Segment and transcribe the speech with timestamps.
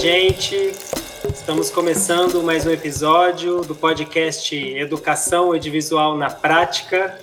[0.00, 0.72] gente.
[1.30, 7.20] Estamos começando mais um episódio do podcast Educação Audiovisual na Prática.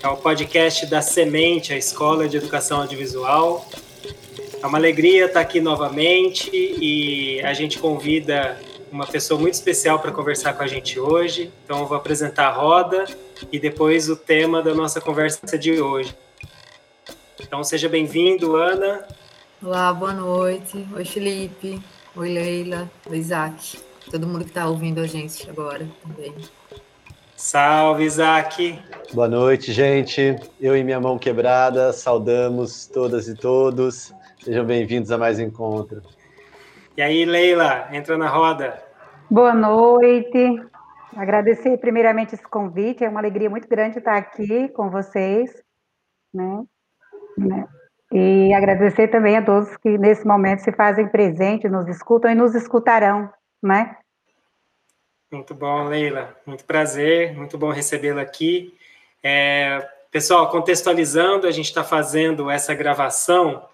[0.00, 3.66] É o podcast da Semente, a Escola de Educação Audiovisual.
[4.62, 8.60] É uma alegria estar aqui novamente e a gente convida
[8.92, 11.50] uma pessoa muito especial para conversar com a gente hoje.
[11.64, 13.06] Então, eu vou apresentar a roda
[13.50, 16.14] e depois o tema da nossa conversa de hoje.
[17.40, 19.04] Então, seja bem-vindo, Ana.
[19.60, 20.86] Olá, boa noite.
[20.94, 21.82] Oi, Felipe.
[22.16, 22.88] Oi, Leila.
[23.10, 23.82] Oi, Isaac.
[24.08, 26.32] Todo mundo que está ouvindo a gente agora também.
[27.34, 28.80] Salve, Isaac.
[29.12, 30.36] Boa noite, gente.
[30.60, 34.14] Eu e minha mão quebrada saudamos todas e todos.
[34.40, 36.02] Sejam bem-vindos a mais um encontro.
[36.96, 38.80] E aí, Leila, entra na roda.
[39.28, 40.62] Boa noite.
[41.16, 43.02] Agradecer primeiramente esse convite.
[43.02, 45.50] É uma alegria muito grande estar aqui com vocês,
[46.32, 46.64] né?
[48.16, 52.54] E agradecer também a todos que nesse momento se fazem presente, nos escutam e nos
[52.54, 53.28] escutarão,
[53.60, 53.96] né?
[55.32, 56.32] Muito bom, Leila.
[56.46, 58.72] Muito prazer, muito bom recebê-la aqui.
[59.20, 63.68] É, pessoal, contextualizando, a gente está fazendo essa gravação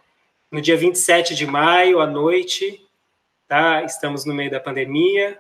[0.51, 2.83] no dia 27 de maio, à noite,
[3.47, 3.83] tá?
[3.85, 5.39] Estamos no meio da pandemia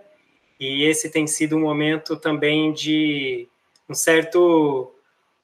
[0.60, 3.48] e esse tem sido um momento também de
[3.88, 4.94] um certo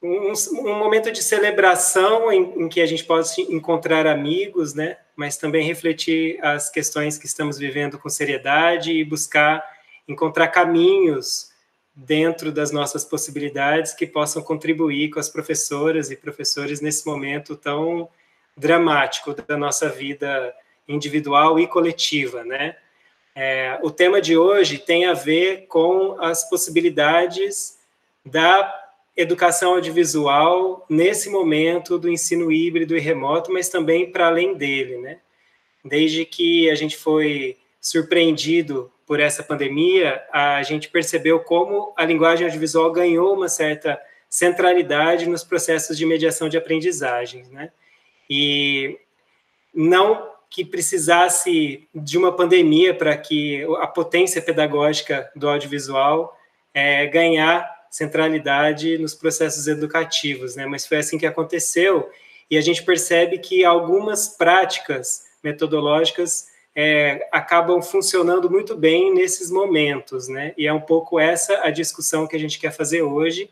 [0.07, 4.97] um, um momento de celebração em, em, que a gente pode encontrar amigos, né?
[5.15, 9.65] Mas também refletir as questões que estamos vivendo com seriedade e buscar
[10.07, 11.51] encontrar caminhos
[11.95, 18.09] dentro das nossas possibilidades que possam contribuir com as professoras e professores nesse momento tão
[18.57, 20.55] dramático da nossa vida
[20.87, 22.77] individual e coletiva, né?
[23.35, 27.79] É, o tema de hoje tem a ver com as possibilidades
[28.25, 28.86] da
[29.17, 35.18] educação audiovisual nesse momento do ensino híbrido e remoto, mas também para além dele, né?
[35.85, 42.45] Desde que a gente foi surpreendido por essa pandemia, a gente percebeu como a linguagem
[42.45, 43.98] audiovisual ganhou uma certa
[44.29, 47.70] centralidade nos processos de mediação de aprendizagens, né?
[48.29, 48.98] E
[49.73, 56.36] não que precisasse de uma pandemia para que a potência pedagógica do audiovisual
[56.74, 60.67] é, ganhar centralidade nos processos educativos, né?
[60.67, 62.11] Mas foi assim que aconteceu
[62.51, 70.29] e a gente percebe que algumas práticas metodológicas é, acabam funcionando muito bem nesses momentos,
[70.29, 70.52] né?
[70.58, 73.48] E é um pouco essa a discussão que a gente quer fazer hoje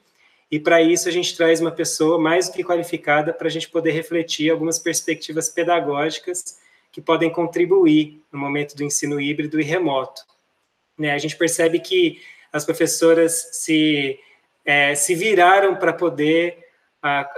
[0.50, 3.70] e para isso a gente traz uma pessoa mais do que qualificada para a gente
[3.70, 6.58] poder refletir algumas perspectivas pedagógicas
[6.92, 10.20] que podem contribuir no momento do ensino híbrido e remoto.
[10.98, 12.20] Né, a gente percebe que
[12.54, 14.16] as professoras se,
[14.64, 16.58] é, se viraram para poder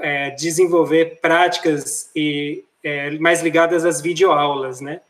[0.00, 4.80] é, desenvolver práticas e, é, mais ligadas às videoaulas.
[4.80, 5.00] Né?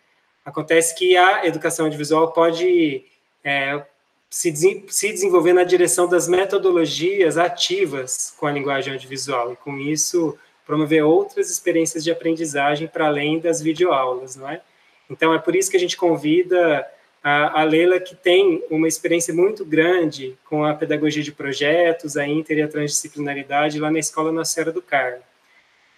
[0.45, 3.05] Acontece que a educação audiovisual pode
[3.45, 3.83] é,
[4.31, 10.39] se, se desenvolver na direção das metodologias ativas com a linguagem audiovisual, e com isso
[10.67, 14.61] promover outras experiências de aprendizagem para além das videoaulas, não é?
[15.09, 16.85] Então, é por isso que a gente convida
[17.23, 22.27] a, a Leila, que tem uma experiência muito grande com a pedagogia de projetos, a
[22.27, 25.23] inter e a transdisciplinaridade lá na Escola Nossa Senhora do Carmo.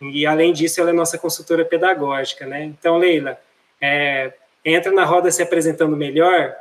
[0.01, 2.65] E, além disso, ela é nossa consultora pedagógica, né?
[2.65, 3.39] Então, Leila,
[3.81, 4.33] é,
[4.65, 6.55] entra na roda se apresentando melhor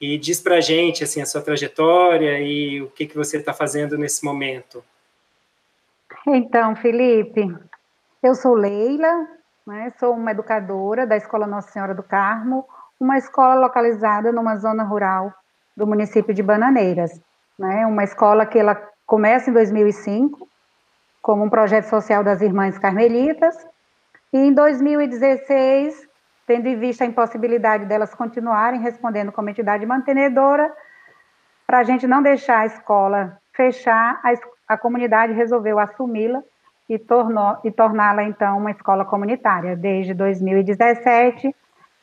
[0.00, 3.54] e diz para a gente assim, a sua trajetória e o que, que você está
[3.54, 4.84] fazendo nesse momento.
[6.26, 7.52] Então, Felipe,
[8.22, 9.28] eu sou Leila,
[9.66, 12.66] né, sou uma educadora da Escola Nossa Senhora do Carmo,
[13.02, 15.34] uma escola localizada numa zona rural
[15.76, 17.20] do município de Bananeiras.
[17.58, 20.48] Né, uma escola que ela começa em 2005,
[21.20, 23.56] como um projeto social das Irmãs Carmelitas,
[24.32, 26.08] e em 2016
[26.46, 30.72] tendo em vista a impossibilidade delas continuarem respondendo como entidade mantenedora,
[31.66, 36.42] para a gente não deixar a escola fechar, a, a comunidade resolveu assumi-la
[36.88, 39.76] e, tornou, e torná-la, então, uma escola comunitária.
[39.76, 41.54] Desde 2017,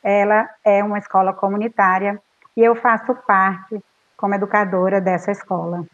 [0.03, 2.21] ela é uma escola comunitária
[2.55, 3.83] e eu faço parte
[4.17, 5.85] como educadora dessa escola.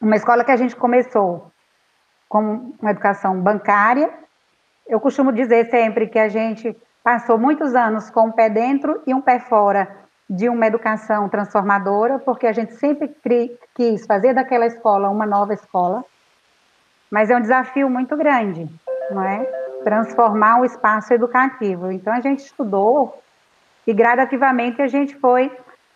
[0.00, 1.50] Uma escola que a gente começou
[2.28, 4.10] com uma educação bancária.
[4.86, 9.14] Eu costumo dizer sempre que a gente passou muitos anos com um pé dentro e
[9.14, 9.88] um pé fora
[10.28, 13.14] de uma educação transformadora, porque a gente sempre
[13.74, 16.04] quis fazer daquela escola uma nova escola,
[17.10, 18.68] mas é um desafio muito grande,
[19.10, 19.67] não é?
[19.88, 21.90] Transformar o espaço educativo.
[21.90, 23.22] Então a gente estudou
[23.86, 25.50] e gradativamente a gente foi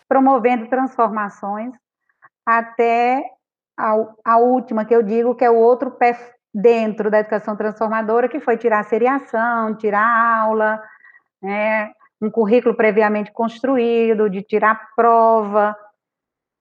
[0.09, 1.71] promovendo transformações
[2.43, 3.23] até
[3.77, 3.93] a,
[4.25, 8.39] a última que eu digo que é o outro pé dentro da educação transformadora, que
[8.39, 10.83] foi tirar a seriação, tirar a aula,
[11.39, 15.77] né, um currículo previamente construído, de tirar prova.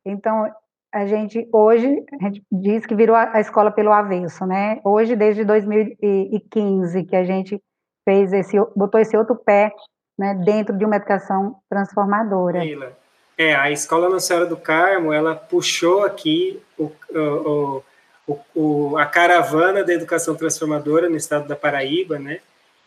[0.04, 0.52] Então,
[0.92, 4.80] a gente hoje a gente diz que virou a, escola pelo avesso, né?
[4.84, 7.60] Hoje, desde 2015, que a gente
[8.04, 9.72] fez esse, botou esse outro pé
[10.18, 12.60] né, dentro de uma educação transformadora.
[13.38, 19.82] É, a Escola Nossa Senhora do Carmo, ela puxou aqui o, o, o, a caravana
[19.82, 22.40] da educação transformadora no estado da Paraíba, né?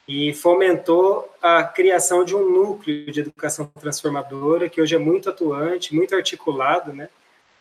[0.08, 5.96] E fomentou a criação de um núcleo de educação transformadora que hoje é muito atuante,
[5.96, 7.10] muito articulado, né?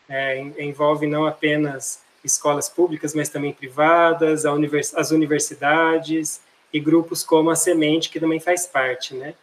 [0.09, 6.41] É, envolve não apenas escolas públicas, mas também privadas, univers, as universidades
[6.73, 9.35] e grupos como a Semente, que também faz parte, né?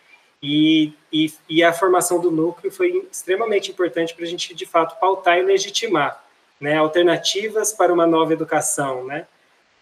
[0.42, 5.00] E, e, e a formação do núcleo foi extremamente importante para a gente, de fato,
[5.00, 6.24] pautar e legitimar
[6.60, 9.28] né, alternativas para uma nova educação, né?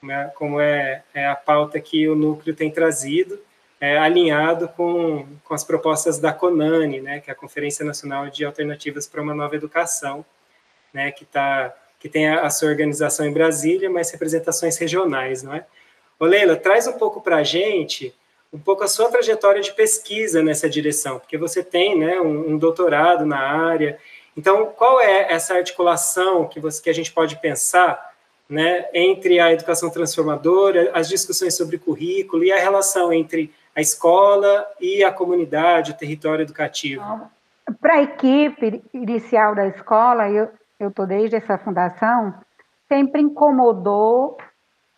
[0.01, 3.39] né, como é, é a pauta que o núcleo tem trazido,
[3.79, 8.43] é, alinhado com, com as propostas da CONANE, né, que é a Conferência Nacional de
[8.43, 10.25] Alternativas para uma Nova Educação,
[10.93, 15.53] né, que, tá, que tem a, a sua organização em Brasília, mas representações regionais, não
[15.53, 15.65] é?
[16.19, 18.13] Ô Leila, traz um pouco para a gente
[18.51, 22.57] um pouco a sua trajetória de pesquisa nessa direção, porque você tem né, um, um
[22.57, 23.99] doutorado na área.
[24.35, 28.09] Então, qual é essa articulação que, você, que a gente pode pensar
[28.49, 34.67] né, entre a educação transformadora, as discussões sobre currículo e a relação entre a escola
[34.81, 37.03] e a comunidade, o território educativo?
[37.79, 40.49] Para a equipe inicial da escola, eu
[40.87, 42.33] estou desde essa fundação,
[42.87, 44.37] sempre incomodou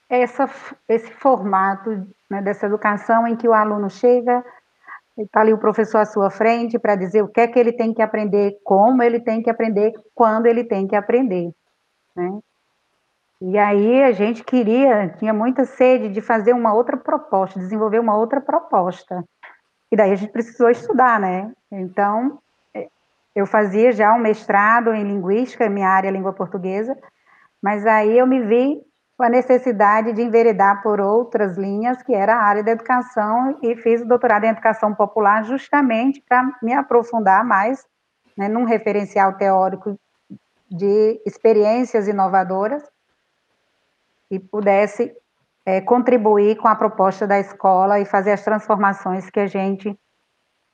[0.08, 0.50] essa,
[0.88, 4.46] esse formato né, dessa educação em que o aluno chega,
[5.18, 7.94] está ali o professor à sua frente para dizer o que é que ele tem
[7.94, 11.52] que aprender, como ele tem que aprender, quando ele tem que aprender.
[12.16, 12.40] Né?
[13.42, 18.16] E aí a gente queria, tinha muita sede de fazer uma outra proposta, desenvolver uma
[18.16, 19.24] outra proposta.
[19.92, 21.52] E daí a gente precisou estudar, né?
[21.72, 22.40] Então,
[23.36, 26.98] eu fazia já um mestrado em linguística, minha área é língua portuguesa,
[27.62, 28.82] mas aí eu me vi
[29.18, 33.76] com a necessidade de enveredar por outras linhas, que era a área da educação, e
[33.76, 37.86] fiz o doutorado em educação popular justamente para me aprofundar mais
[38.36, 39.98] né, num referencial teórico
[40.70, 42.84] de experiências inovadoras
[44.30, 45.16] e pudesse
[45.66, 49.96] é, contribuir com a proposta da escola e fazer as transformações que a gente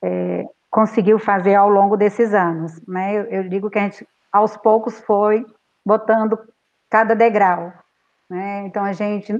[0.02, 0.46] é,
[0.78, 2.80] conseguiu fazer ao longo desses anos.
[2.86, 3.12] Né?
[3.12, 5.44] Eu, eu, digo que a gente, aos poucos, foi
[5.84, 6.38] botando
[6.88, 7.72] cada degrau.
[8.30, 8.64] Né?
[8.64, 9.34] Então, a gente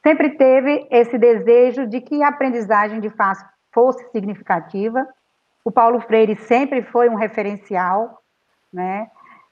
[0.00, 5.04] sempre teve esse desejo de que a aprendizagem, de fato, fosse significativa.
[5.64, 8.22] O Paulo Freire sempre foi um referencial,
[8.72, 9.08] né?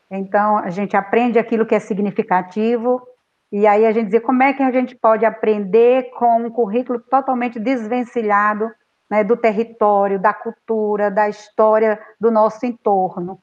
[0.08, 3.02] Então, a gente aprende aquilo que é significativo,
[3.50, 7.00] e aí a gente dizia como é que a gente pode aprender com um currículo
[7.00, 8.70] totalmente desvencilhado
[9.12, 13.38] né, do território, da cultura, da história do nosso entorno.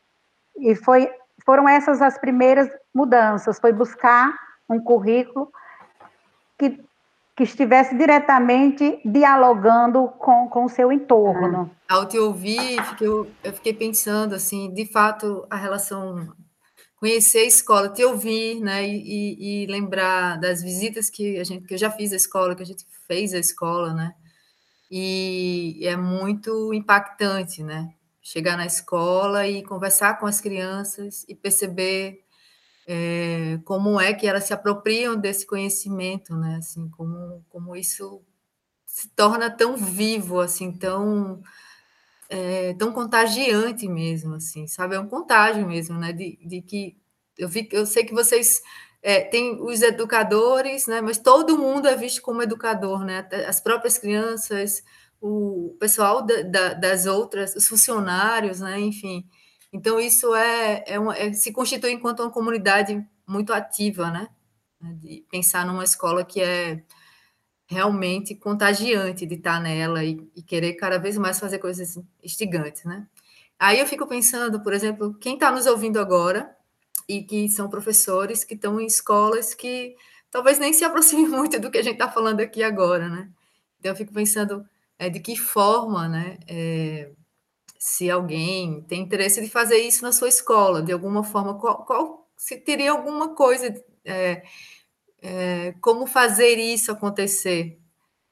[0.58, 1.08] E foi,
[1.46, 4.34] foram essas as primeiras mudanças, foi buscar
[4.68, 5.52] um currículo
[6.58, 6.84] que,
[7.36, 11.70] que estivesse diretamente dialogando com, com o seu entorno.
[11.88, 16.34] Ao te ouvir, fiquei, eu fiquei pensando, assim, de fato, a relação
[16.96, 21.76] conhecer a escola, te ouvir, né, e, e, lembrar das visitas que a gente, que
[21.76, 24.16] eu já fiz à escola, que a gente fez à escola, né,
[24.92, 32.22] e é muito impactante, né, chegar na escola e conversar com as crianças e perceber
[32.88, 38.22] é, como é que elas se apropriam desse conhecimento, né, assim, como, como isso
[38.86, 41.42] se torna tão vivo, assim, tão
[42.30, 44.96] é, tão contagiante mesmo, assim, sabe?
[44.96, 46.14] É um contágio mesmo, né?
[46.14, 46.98] De, de que
[47.38, 48.62] eu, vi, eu sei que vocês
[49.02, 51.02] é, têm os educadores, né?
[51.02, 53.28] Mas todo mundo é visto como educador, né?
[53.48, 54.84] As próprias crianças,
[55.22, 58.80] o pessoal da, da, das outras, os funcionários, né?
[58.80, 59.26] Enfim.
[59.72, 64.28] Então, isso é, é, uma, é, se constitui enquanto uma comunidade muito ativa, né?
[64.82, 66.84] De pensar numa escola que é
[67.68, 73.08] realmente contagiante de estar nela e, e, querer cada vez mais fazer coisas instigantes, né?
[73.60, 76.56] Aí eu fico pensando, por exemplo, quem está nos ouvindo agora
[77.10, 79.96] e que são professores que estão em escolas que
[80.30, 83.30] talvez nem se aproximem muito do que a gente está falando aqui agora, né?
[83.80, 84.64] Então eu fico pensando
[85.00, 86.38] é, de que forma, né?
[86.48, 87.10] É,
[87.80, 92.30] se alguém tem interesse de fazer isso na sua escola, de alguma forma, qual, qual
[92.38, 93.74] se teria alguma coisa
[94.06, 94.44] é,
[95.22, 97.80] é, como fazer isso acontecer,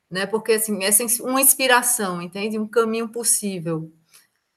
[0.10, 0.28] né?
[0.28, 2.60] Porque assim, essa é uma inspiração, entende?
[2.60, 3.92] Um caminho possível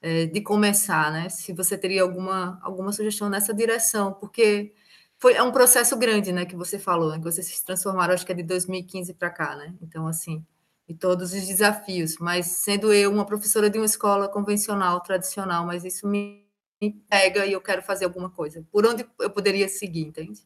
[0.01, 1.29] é, de começar, né?
[1.29, 4.73] Se você teria alguma alguma sugestão nessa direção, porque
[5.19, 6.45] foi é um processo grande, né?
[6.45, 7.17] Que você falou, né?
[7.17, 9.75] que vocês se transformaram, acho que é de 2015 para cá, né?
[9.81, 10.43] Então assim,
[10.87, 15.85] e todos os desafios, mas sendo eu uma professora de uma escola convencional, tradicional, mas
[15.85, 16.47] isso me,
[16.81, 18.65] me pega e eu quero fazer alguma coisa.
[18.71, 20.41] Por onde eu poderia seguir, entende?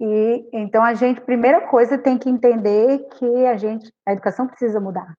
[0.00, 4.80] E então a gente, primeira coisa, tem que entender que a gente, a educação precisa
[4.80, 5.14] mudar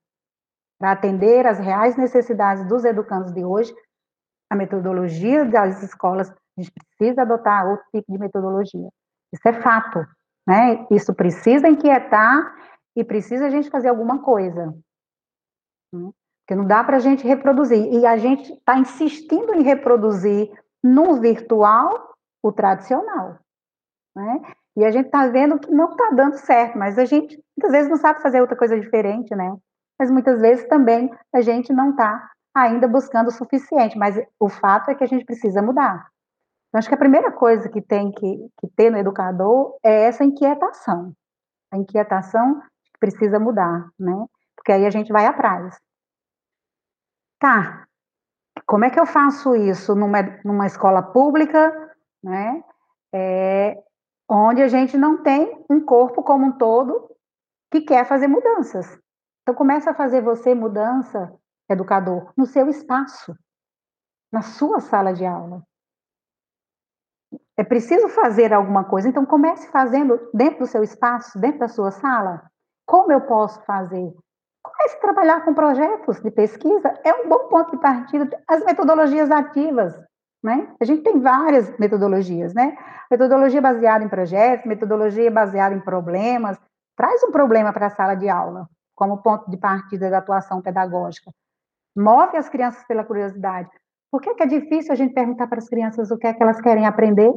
[0.80, 3.76] para atender às reais necessidades dos educandos de hoje.
[4.50, 8.90] A metodologia das escolas, a gente precisa adotar outro tipo de metodologia.
[9.32, 10.00] Isso é fato,
[10.48, 10.88] né?
[10.90, 12.56] Isso precisa inquietar
[12.96, 14.68] e precisa a gente fazer alguma coisa.
[15.94, 16.10] Né?
[16.42, 17.94] Porque não dá para a gente reproduzir.
[17.94, 20.52] E a gente está insistindo em reproduzir
[20.84, 23.38] no virtual o tradicional.
[24.16, 24.42] Né?
[24.78, 27.90] E a gente está vendo que não está dando certo, mas a gente muitas vezes
[27.90, 29.56] não sabe fazer outra coisa diferente, né?
[30.00, 34.90] Mas muitas vezes também a gente não está ainda buscando o suficiente, mas o fato
[34.90, 36.10] é que a gente precisa mudar.
[36.68, 40.24] Então, acho que a primeira coisa que tem que, que ter no educador é essa
[40.24, 41.14] inquietação.
[41.72, 42.62] A inquietação
[43.00, 44.26] precisa mudar, né?
[44.56, 45.78] Porque aí a gente vai atrás.
[47.40, 47.88] Tá,
[48.66, 52.64] como é que eu faço isso numa, numa escola pública, né?
[53.14, 53.76] É,
[54.30, 57.10] onde a gente não tem um corpo como um todo
[57.72, 59.00] que quer fazer mudanças.
[59.42, 61.34] Então começa a fazer você mudança,
[61.70, 63.36] educador, no seu espaço,
[64.32, 65.64] na sua sala de aula.
[67.58, 71.92] É preciso fazer alguma coisa, então comece fazendo dentro do seu espaço, dentro da sua
[71.92, 72.50] sala.
[72.86, 74.14] Como eu posso fazer?
[74.64, 78.42] Comece a trabalhar com projetos de pesquisa, é um bom ponto de partida.
[78.48, 79.94] As metodologias ativas,
[80.44, 80.74] né?
[80.80, 82.78] A gente tem várias metodologias, né?
[83.12, 86.58] Metodologia baseada em projetos, metodologia baseada em problemas.
[86.96, 88.70] Traz um problema para a sala de aula,
[89.00, 91.32] como ponto de partida da atuação pedagógica.
[91.96, 93.70] Move as crianças pela curiosidade.
[94.12, 96.44] Por que, que é difícil a gente perguntar para as crianças o que é que
[96.44, 97.32] elas querem aprender?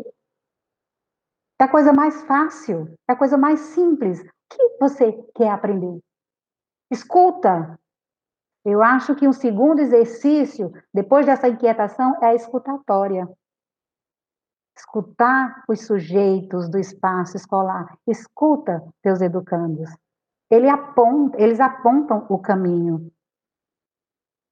[1.60, 4.20] É a coisa mais fácil, é a coisa mais simples.
[4.20, 6.00] O que você quer aprender?
[6.90, 7.78] Escuta,
[8.64, 13.28] eu acho que um segundo exercício, depois dessa inquietação, é a escutatória.
[14.76, 17.96] Escutar os sujeitos do espaço escolar.
[18.04, 19.90] Escuta teus educandos.
[20.52, 23.10] Ele aponta, eles apontam o caminho.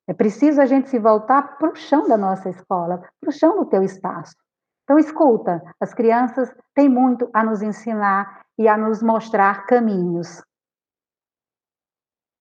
[0.08, 3.58] É preciso a gente se voltar para o chão da nossa escola, para o chão
[3.58, 4.34] do teu espaço.
[4.84, 10.42] Então, escuta, as crianças têm muito a nos ensinar e a nos mostrar caminhos.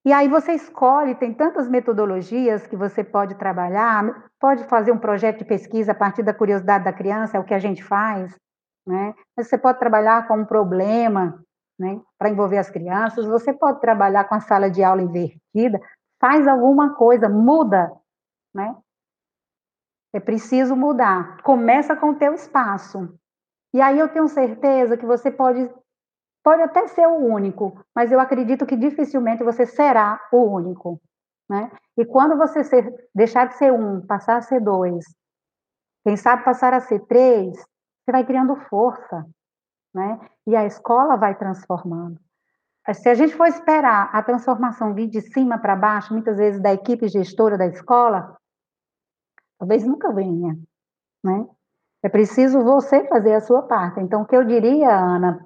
[0.05, 5.39] E aí você escolhe, tem tantas metodologias que você pode trabalhar, pode fazer um projeto
[5.39, 8.33] de pesquisa a partir da curiosidade da criança, é o que a gente faz,
[8.87, 9.13] né?
[9.35, 11.43] Mas você pode trabalhar com um problema,
[11.79, 15.79] né, para envolver as crianças, você pode trabalhar com a sala de aula invertida,
[16.19, 17.91] faz alguma coisa, muda,
[18.53, 18.75] né?
[20.13, 21.41] É preciso mudar.
[21.43, 23.15] Começa com o teu espaço.
[23.73, 25.69] E aí eu tenho certeza que você pode
[26.43, 30.99] Pode até ser o único, mas eu acredito que dificilmente você será o único.
[31.49, 31.69] Né?
[31.97, 35.05] E quando você ser, deixar de ser um, passar a ser dois,
[36.03, 39.25] quem sabe passar a ser três, você vai criando força.
[39.93, 40.19] Né?
[40.45, 42.19] E a escola vai transformando.
[42.93, 46.73] Se a gente for esperar a transformação vir de cima para baixo, muitas vezes da
[46.73, 48.35] equipe gestora da escola,
[49.59, 50.57] talvez nunca venha.
[51.23, 51.47] Né?
[52.01, 53.99] É preciso você fazer a sua parte.
[53.99, 55.45] Então, o que eu diria, Ana,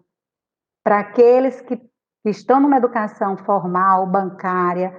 [0.83, 1.81] para aqueles que,
[2.25, 4.93] estão numa educação formal, bancária,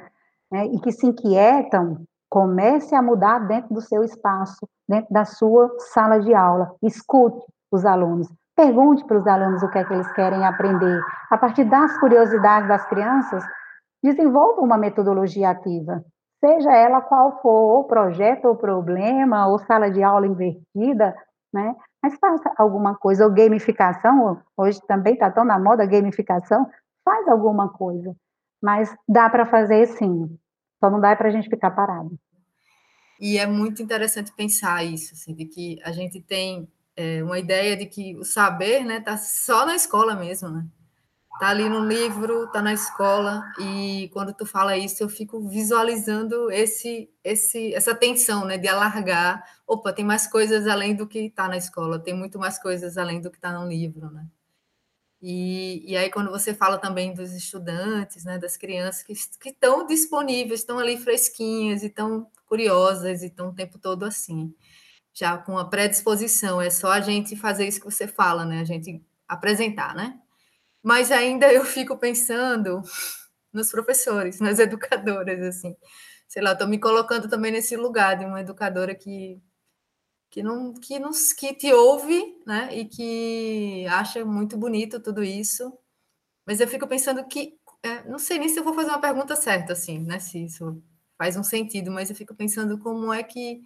[0.51, 5.75] né, e que se inquietam, comece a mudar dentro do seu espaço, dentro da sua
[5.79, 6.75] sala de aula.
[6.83, 8.29] Escute os alunos.
[8.57, 11.01] Pergunte para os alunos o que é que eles querem aprender.
[11.31, 13.45] A partir das curiosidades das crianças,
[14.03, 16.05] desenvolva uma metodologia ativa.
[16.39, 21.17] Seja ela qual for, ou projeto, ou problema, ou sala de aula invertida,
[21.53, 21.75] né?
[22.03, 26.69] Mas faça alguma coisa, ou gamificação, hoje também está tão na moda gamificação,
[27.03, 28.15] faz alguma coisa.
[28.63, 30.29] Mas dá para fazer sim,
[30.79, 32.11] só não dá para a gente ficar parado.
[33.19, 37.77] E é muito interessante pensar isso, assim, de que a gente tem é, uma ideia
[37.77, 40.67] de que o saber né, tá só na escola mesmo, né?
[41.39, 46.51] tá ali no livro, tá na escola, e quando tu fala isso, eu fico visualizando
[46.51, 49.45] esse, esse, essa tensão, né, de alargar.
[49.67, 53.21] Opa, tem mais coisas além do que está na escola, tem muito mais coisas além
[53.21, 54.27] do que está no livro, né?
[55.21, 59.87] E, e aí, quando você fala também dos estudantes, né, das crianças que, que estão
[59.87, 64.55] disponíveis, estão ali fresquinhas e estão curiosas e estão o tempo todo assim,
[65.15, 68.65] já com a predisposição, é só a gente fazer isso que você fala, né, a
[68.65, 70.19] gente apresentar, né?
[70.83, 72.83] Mas ainda eu fico pensando
[73.53, 75.77] nos professores, nas educadoras, assim.
[76.29, 79.41] Sei lá, estou me colocando também nesse lugar de uma educadora que
[80.31, 82.69] que não que nos que te ouve, né?
[82.77, 85.73] E que acha muito bonito tudo isso.
[86.47, 89.37] Mas eu fico pensando que é, não sei nem se eu vou fazer uma pergunta
[89.37, 90.19] certa, assim, né?
[90.19, 90.83] Se isso
[91.19, 93.63] faz um sentido, mas eu fico pensando como é que.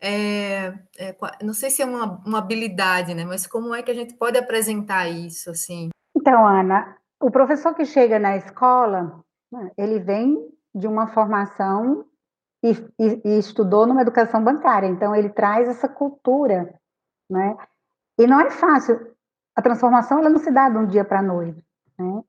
[0.00, 0.66] É,
[0.98, 3.24] é, não sei se é uma, uma habilidade, né?
[3.24, 5.88] Mas como é que a gente pode apresentar isso, assim?
[6.14, 10.36] Então, Ana, o professor que chega na escola, né, ele vem
[10.74, 12.04] de uma formação
[12.62, 16.74] e, e, e, estudou numa educação bancária, então ele traz essa cultura,
[17.30, 17.56] né?
[18.18, 19.14] E não é fácil.
[19.54, 21.62] A transformação ela não se dá de um dia para a noite,
[21.98, 22.22] né?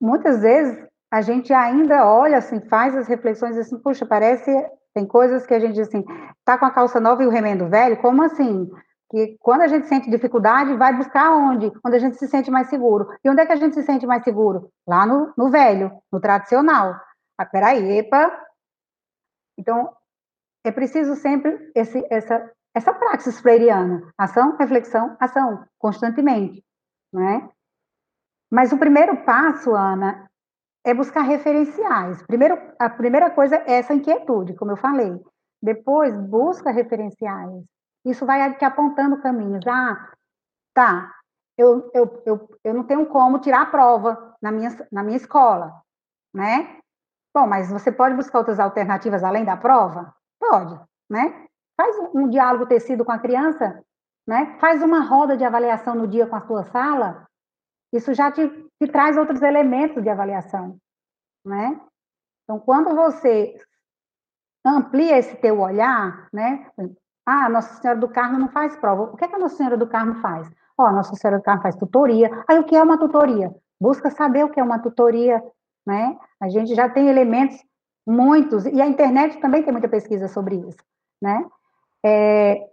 [0.00, 4.50] Muitas vezes a gente ainda olha assim, faz as reflexões assim, puxa, parece
[4.96, 6.02] tem coisas que a gente diz assim,
[6.42, 8.66] tá com a calça nova e o remendo velho, como assim?
[9.10, 11.70] Que quando a gente sente dificuldade, vai buscar onde?
[11.84, 13.06] Onde a gente se sente mais seguro.
[13.22, 14.70] E onde é que a gente se sente mais seguro?
[14.88, 16.98] Lá no, no velho, no tradicional.
[17.36, 18.42] Ah, peraí, epa.
[19.58, 19.92] Então,
[20.64, 24.02] é preciso sempre esse, essa, essa praxis freiriana.
[24.16, 26.64] Ação, reflexão, ação, constantemente.
[27.12, 27.46] Né?
[28.50, 30.26] Mas o primeiro passo, Ana,
[30.86, 32.22] é buscar referenciais.
[32.22, 35.20] Primeiro, a primeira coisa é essa inquietude, como eu falei.
[35.60, 37.64] Depois, busca referenciais.
[38.04, 39.66] Isso vai te apontando caminhos.
[39.66, 40.12] Ah,
[40.72, 41.12] tá,
[41.58, 45.72] eu, eu, eu, eu não tenho como tirar a prova na minha, na minha escola,
[46.32, 46.78] né?
[47.34, 50.14] Bom, mas você pode buscar outras alternativas além da prova?
[50.38, 50.78] Pode,
[51.10, 51.46] né?
[51.76, 53.82] Faz um diálogo tecido com a criança,
[54.24, 54.56] né?
[54.60, 57.25] Faz uma roda de avaliação no dia com a sua sala.
[57.92, 58.48] Isso já te,
[58.80, 60.76] te traz outros elementos de avaliação,
[61.44, 61.80] né?
[62.44, 63.56] Então, quando você
[64.64, 66.70] amplia esse teu olhar, né?
[67.24, 69.04] Ah, Nossa Senhora do Carmo não faz prova.
[69.04, 70.48] O que, é que a Nossa Senhora do Carmo faz?
[70.78, 72.30] Ó, oh, Nossa Senhora do Carmo faz tutoria.
[72.48, 73.54] Aí, o que é uma tutoria?
[73.80, 75.42] Busca saber o que é uma tutoria,
[75.86, 76.16] né?
[76.40, 77.56] A gente já tem elementos
[78.06, 80.78] muitos, e a internet também tem muita pesquisa sobre isso,
[81.20, 81.44] né?
[82.04, 82.68] É,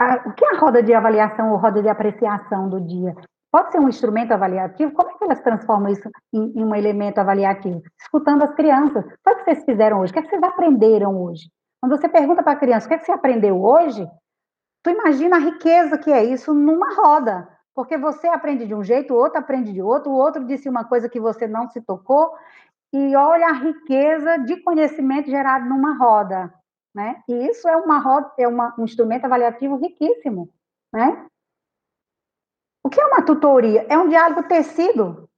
[0.00, 3.14] a, o que é a roda de avaliação ou roda de apreciação do dia?
[3.54, 4.90] Pode ser um instrumento avaliativo?
[4.90, 7.80] Como é que elas transformam isso em, em um elemento avaliativo?
[8.02, 9.04] Escutando as crianças.
[9.04, 10.10] O que, vocês fizeram hoje?
[10.10, 11.48] O que, é que vocês aprenderam hoje?
[11.80, 14.04] Quando você pergunta para a criança o que, é que você aprendeu hoje,
[14.82, 17.48] tu imagina a riqueza que é isso numa roda.
[17.76, 20.82] Porque você aprende de um jeito, o outro aprende de outro, o outro disse uma
[20.84, 22.34] coisa que você não se tocou,
[22.92, 26.52] e olha a riqueza de conhecimento gerado numa roda.
[26.92, 27.22] Né?
[27.28, 30.50] E isso é uma roda, é uma, um instrumento avaliativo riquíssimo.
[30.92, 31.24] Né?
[32.84, 33.86] O que é uma tutoria?
[33.88, 35.28] É um diálogo tecido.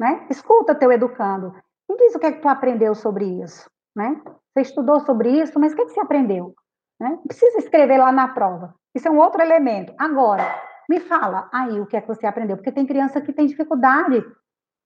[0.00, 0.26] Né?
[0.30, 1.54] Escuta teu educando.
[1.88, 3.68] Me diz o que é que tu aprendeu sobre isso.
[3.94, 4.20] Né?
[4.24, 6.54] Você estudou sobre isso, mas o que, é que você aprendeu?
[7.00, 7.10] Né?
[7.10, 8.74] Não precisa escrever lá na prova.
[8.94, 9.94] Isso é um outro elemento.
[9.98, 10.44] Agora,
[10.88, 14.24] me fala aí o que é que você aprendeu, porque tem criança que tem dificuldade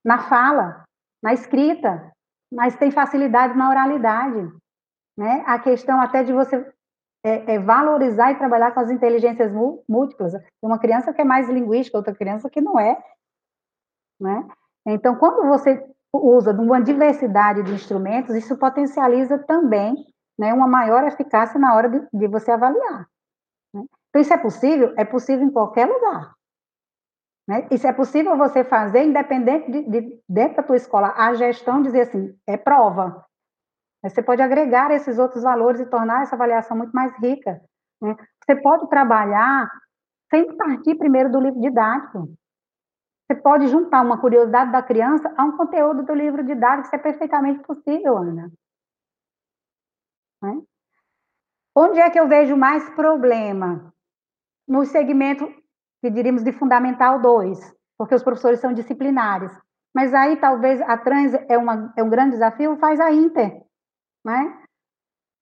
[0.05, 0.85] na fala,
[1.23, 2.13] na escrita,
[2.53, 4.51] mas tem facilidade na oralidade.
[5.17, 5.45] Né?
[5.47, 6.65] A questão até de você
[7.25, 9.53] é, é valorizar e trabalhar com as inteligências
[9.89, 10.33] múltiplas.
[10.63, 12.97] Uma criança que é mais linguística, outra criança que não é.
[14.21, 14.49] Né?
[14.87, 19.95] Então, quando você usa uma diversidade de instrumentos, isso potencializa também
[20.39, 23.07] né, uma maior eficácia na hora de, de você avaliar.
[23.75, 23.85] Né?
[24.09, 24.95] Então, isso é possível?
[24.97, 26.35] É possível em qualquer lugar.
[27.49, 27.67] Né?
[27.71, 32.03] Isso é possível você fazer independente de, de, dentro da tua escola, a gestão dizer
[32.03, 33.25] assim, é prova.
[34.03, 37.61] Você pode agregar esses outros valores e tornar essa avaliação muito mais rica.
[38.01, 38.17] Né?
[38.45, 39.69] Você pode trabalhar
[40.31, 42.29] sem partir primeiro do livro didático.
[43.27, 46.99] Você pode juntar uma curiosidade da criança a um conteúdo do livro didático, isso é
[46.99, 48.51] perfeitamente possível, Ana.
[50.43, 50.63] Né?
[51.77, 53.93] Onde é que eu vejo mais problema?
[54.67, 55.47] No segmento
[56.01, 59.53] que diríamos de Fundamental 2, porque os professores são disciplinares.
[59.95, 63.63] Mas aí talvez a trans é, uma, é um grande desafio, faz a Inter,
[64.29, 64.63] né?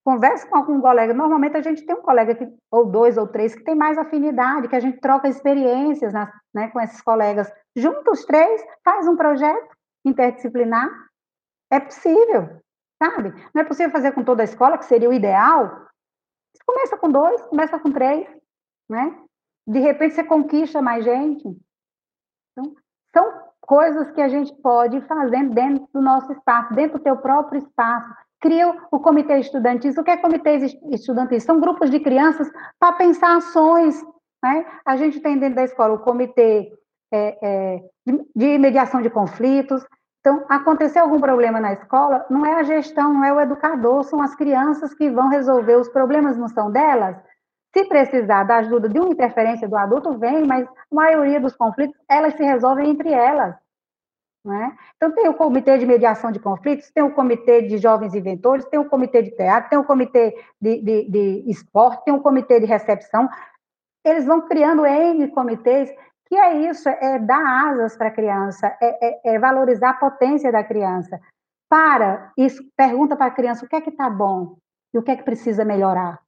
[0.04, 1.12] Converse com algum colega.
[1.12, 4.68] Normalmente a gente tem um colega que, ou dois ou três que tem mais afinidade,
[4.68, 6.12] que a gente troca experiências
[6.54, 7.52] né, com esses colegas.
[7.74, 9.68] Junta os três, faz um projeto
[10.04, 10.88] interdisciplinar.
[11.72, 12.60] É possível,
[13.02, 13.34] sabe?
[13.52, 15.86] Não é possível fazer com toda a escola, que seria o ideal.
[16.64, 18.28] Começa com dois, começa com três,
[18.88, 19.18] né?
[19.66, 21.48] De repente você conquista mais gente.
[22.52, 22.76] Então,
[23.12, 27.58] são coisas que a gente pode fazendo dentro do nosso espaço, dentro do teu próprio
[27.58, 28.14] espaço
[28.46, 29.92] cria o comitê estudantil.
[29.98, 30.56] O que é comitê
[30.90, 31.40] estudantil?
[31.40, 34.00] São grupos de crianças para pensar ações.
[34.42, 34.64] Né?
[34.84, 36.72] A gente tem dentro da escola o comitê
[37.12, 37.80] é, é,
[38.34, 39.84] de mediação de conflitos.
[40.20, 44.20] Então, acontecer algum problema na escola, não é a gestão, não é o educador, são
[44.20, 45.76] as crianças que vão resolver.
[45.76, 47.16] Os problemas não são delas.
[47.76, 51.96] Se precisar da ajuda de uma interferência do adulto, vem, mas a maioria dos conflitos,
[52.08, 53.54] elas se resolvem entre elas.
[54.46, 54.76] Né?
[54.96, 58.78] Então, tem o comitê de mediação de conflitos, tem o comitê de jovens inventores, tem
[58.78, 62.66] o comitê de teatro, tem o comitê de, de, de esporte, tem o comitê de
[62.66, 63.28] recepção.
[64.04, 65.92] Eles vão criando N comitês
[66.28, 70.52] que é isso, é dar asas para a criança, é, é, é, valorizar a potência
[70.52, 71.20] da criança.
[71.68, 74.56] Para isso, pergunta para a criança o que é que está bom
[74.94, 76.20] e o que é que precisa melhorar.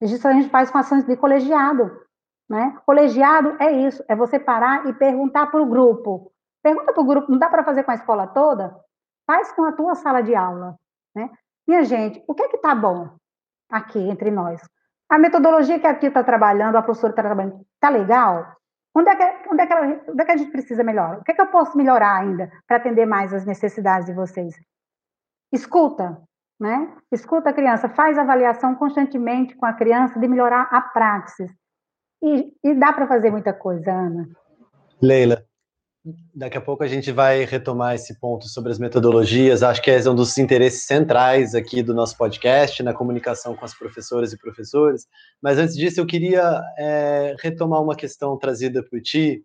[0.00, 2.00] Isso a gente faz com ações de colegiado.
[2.48, 2.78] Né?
[2.86, 6.32] Colegiado é isso, é você parar e perguntar para o grupo.
[6.62, 8.76] Pergunta para o grupo, não dá para fazer com a escola toda?
[9.26, 10.76] Faz com a tua sala de aula.
[11.14, 11.30] Né?
[11.66, 13.10] Minha gente, o que é que está bom
[13.70, 14.60] aqui entre nós?
[15.08, 18.56] A metodologia que a tia está trabalhando, a professora está trabalhando, está legal?
[18.94, 21.18] Onde é, que, onde, é que ela, onde é que a gente precisa melhorar?
[21.18, 24.54] O que é que eu posso melhorar ainda para atender mais as necessidades de vocês?
[25.52, 26.20] Escuta,
[26.60, 26.94] né?
[27.12, 31.50] Escuta a criança, faz avaliação constantemente com a criança de melhorar a praxis.
[32.22, 34.28] E, e dá para fazer muita coisa, Ana.
[35.00, 35.44] Leila,
[36.34, 39.62] daqui a pouco a gente vai retomar esse ponto sobre as metodologias.
[39.62, 43.76] Acho que é um dos interesses centrais aqui do nosso podcast, na comunicação com as
[43.76, 45.06] professoras e professores.
[45.42, 49.42] Mas antes disso, eu queria é, retomar uma questão trazida por ti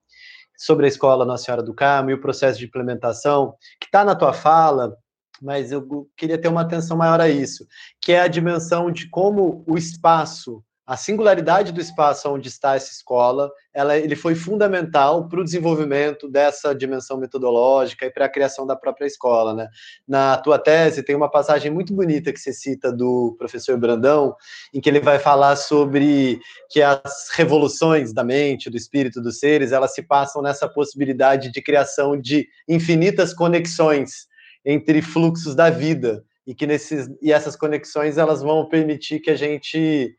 [0.57, 4.15] sobre a escola Nossa Senhora do Carmo e o processo de implementação, que está na
[4.15, 4.95] tua fala,
[5.41, 7.65] mas eu queria ter uma atenção maior a isso,
[7.99, 12.91] que é a dimensão de como o espaço a singularidade do espaço onde está essa
[12.91, 18.67] escola, ela, ele foi fundamental para o desenvolvimento dessa dimensão metodológica e para a criação
[18.67, 19.53] da própria escola.
[19.53, 19.67] Né?
[20.05, 24.35] Na tua tese tem uma passagem muito bonita que você cita do professor Brandão,
[24.73, 29.71] em que ele vai falar sobre que as revoluções da mente, do espírito dos seres,
[29.71, 34.27] elas se passam nessa possibilidade de criação de infinitas conexões
[34.65, 39.35] entre fluxos da vida e que nesses e essas conexões elas vão permitir que a
[39.35, 40.13] gente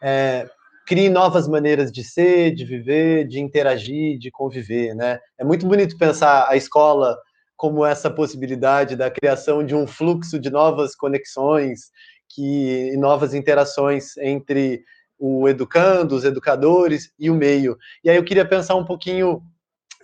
[0.00, 0.48] é,
[0.86, 5.20] crie novas maneiras de ser, de viver, de interagir, de conviver, né?
[5.38, 7.16] É muito bonito pensar a escola
[7.56, 11.90] como essa possibilidade da criação de um fluxo de novas conexões
[12.28, 14.82] que, e novas interações entre
[15.18, 17.76] o educando, os educadores e o meio.
[18.04, 19.42] E aí eu queria pensar um pouquinho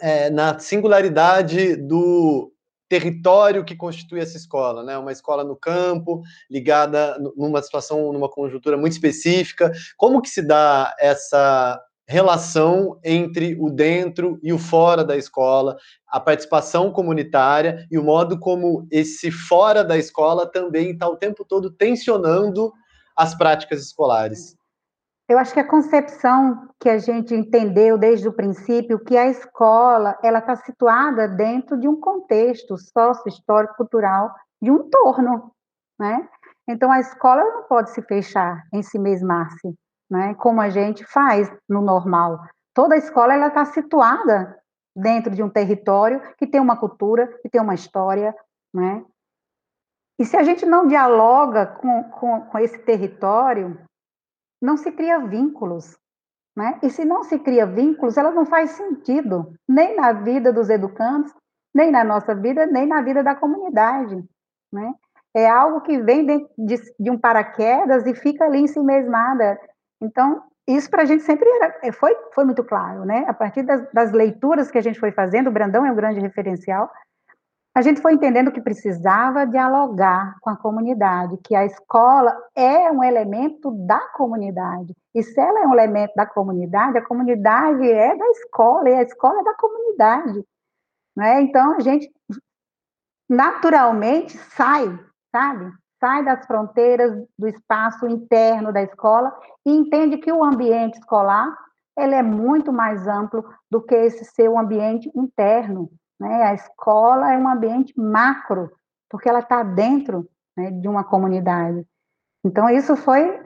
[0.03, 2.53] é, na singularidade do
[2.89, 4.97] território que constitui essa escola, né?
[4.97, 9.73] Uma escola no campo, ligada numa situação, numa conjuntura muito específica.
[9.97, 16.21] Como que se dá essa relação entre o dentro e o fora da escola, a
[16.21, 21.71] participação comunitária e o modo como esse fora da escola também está o tempo todo
[21.71, 22.73] tensionando
[23.17, 24.57] as práticas escolares.
[25.29, 30.19] Eu acho que a concepção que a gente entendeu desde o princípio que a escola
[30.23, 35.51] ela está situada dentro de um contexto sócio-histórico cultural de um torno,
[35.99, 36.29] né?
[36.69, 39.75] Então a escola não pode se fechar em si mesma-se,
[40.11, 40.35] né?
[40.35, 42.41] Como a gente faz no normal.
[42.75, 44.59] Toda a escola ela está situada
[44.95, 48.35] dentro de um território que tem uma cultura, que tem uma história,
[48.75, 49.03] né?
[50.19, 53.79] E se a gente não dialoga com, com, com esse território,
[54.61, 55.97] não se cria vínculos.
[56.57, 56.79] Né?
[56.83, 61.35] E se não se cria vínculos, ela não faz sentido, nem na vida dos educantes,
[61.75, 64.25] nem na nossa vida, nem na vida da comunidade.
[64.73, 64.95] Né?
[65.35, 69.59] É algo que vem de, de, de um paraquedas e fica ali em si mesmada.
[70.01, 73.25] Então, isso para a gente sempre era, é, foi, foi muito claro, né?
[73.29, 76.21] A partir das, das, leituras que a gente foi fazendo, o Brandão é um grande
[76.21, 76.91] referencial,
[77.75, 83.03] a gente foi entendendo que precisava dialogar com a comunidade, que a escola é um
[83.03, 84.95] elemento da comunidade.
[85.13, 89.03] E se ela é um elemento da comunidade, a comunidade é da escola, e a
[89.03, 90.45] escola é da comunidade.
[91.17, 91.43] Né?
[91.43, 92.09] Então, a gente
[93.29, 94.87] naturalmente sai,
[95.35, 95.73] sabe?
[95.99, 101.57] Sai das fronteiras do espaço interno da escola e entende que o ambiente escolar
[101.99, 105.91] ele é muito mais amplo do que esse seu ambiente interno.
[106.19, 106.43] Né?
[106.43, 108.71] A escola é um ambiente macro,
[109.11, 111.85] porque ela está dentro né, de uma comunidade.
[112.45, 113.43] Então, isso foi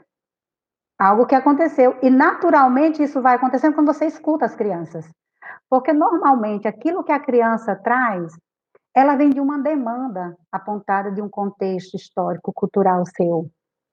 [0.97, 1.97] algo que aconteceu.
[2.01, 5.09] E, naturalmente, isso vai acontecendo quando você escuta as crianças.
[5.69, 8.33] Porque, normalmente, aquilo que a criança traz,
[8.93, 13.49] ela vem de uma demanda apontada de um contexto histórico, cultural seu,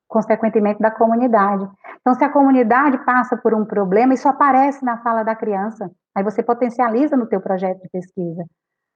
[0.08, 1.68] consequentemente da comunidade.
[2.00, 5.90] Então, se a comunidade passa por um problema, isso aparece na fala da criança.
[6.14, 8.44] Aí você potencializa no teu projeto de pesquisa.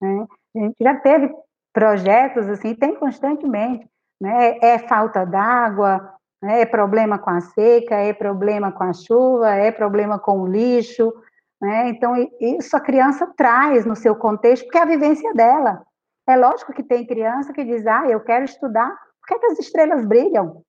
[0.00, 0.26] Né?
[0.56, 1.32] A gente já teve
[1.72, 3.88] projetos assim, tem constantemente,
[4.20, 4.58] né?
[4.60, 6.62] É falta d'água, né?
[6.62, 11.12] é problema com a seca, é problema com a chuva, é problema com o lixo,
[11.60, 11.88] né?
[11.90, 15.82] Então isso a criança traz no seu contexto, porque é a vivência dela.
[16.28, 19.46] É lógico que tem criança que diz, ah, eu quero estudar, por que, é que
[19.46, 20.62] as estrelas brilham,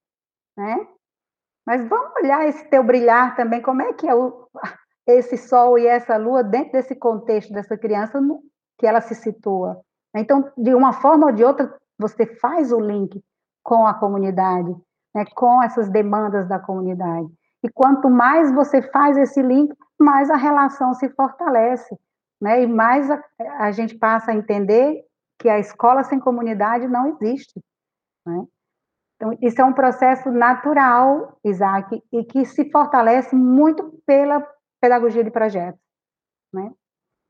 [0.58, 0.88] né?
[1.66, 4.48] Mas vamos olhar esse teu brilhar também, como é que é o,
[5.08, 8.20] esse sol e essa lua dentro desse contexto dessa criança
[8.82, 9.80] que ela se situa.
[10.16, 13.24] Então, de uma forma ou de outra, você faz o link
[13.64, 14.76] com a comunidade,
[15.14, 17.30] né, com essas demandas da comunidade.
[17.64, 21.96] E quanto mais você faz esse link, mais a relação se fortalece.
[22.42, 23.24] né, e mais a,
[23.60, 25.06] a gente passa a entender
[25.40, 27.62] que a escola sem comunidade não existe.
[28.26, 28.44] Né?
[29.16, 34.44] Então, isso é um processo natural, Isaac, e que se fortalece muito pela
[34.82, 35.80] pedagogia de projetos,
[36.52, 36.72] né?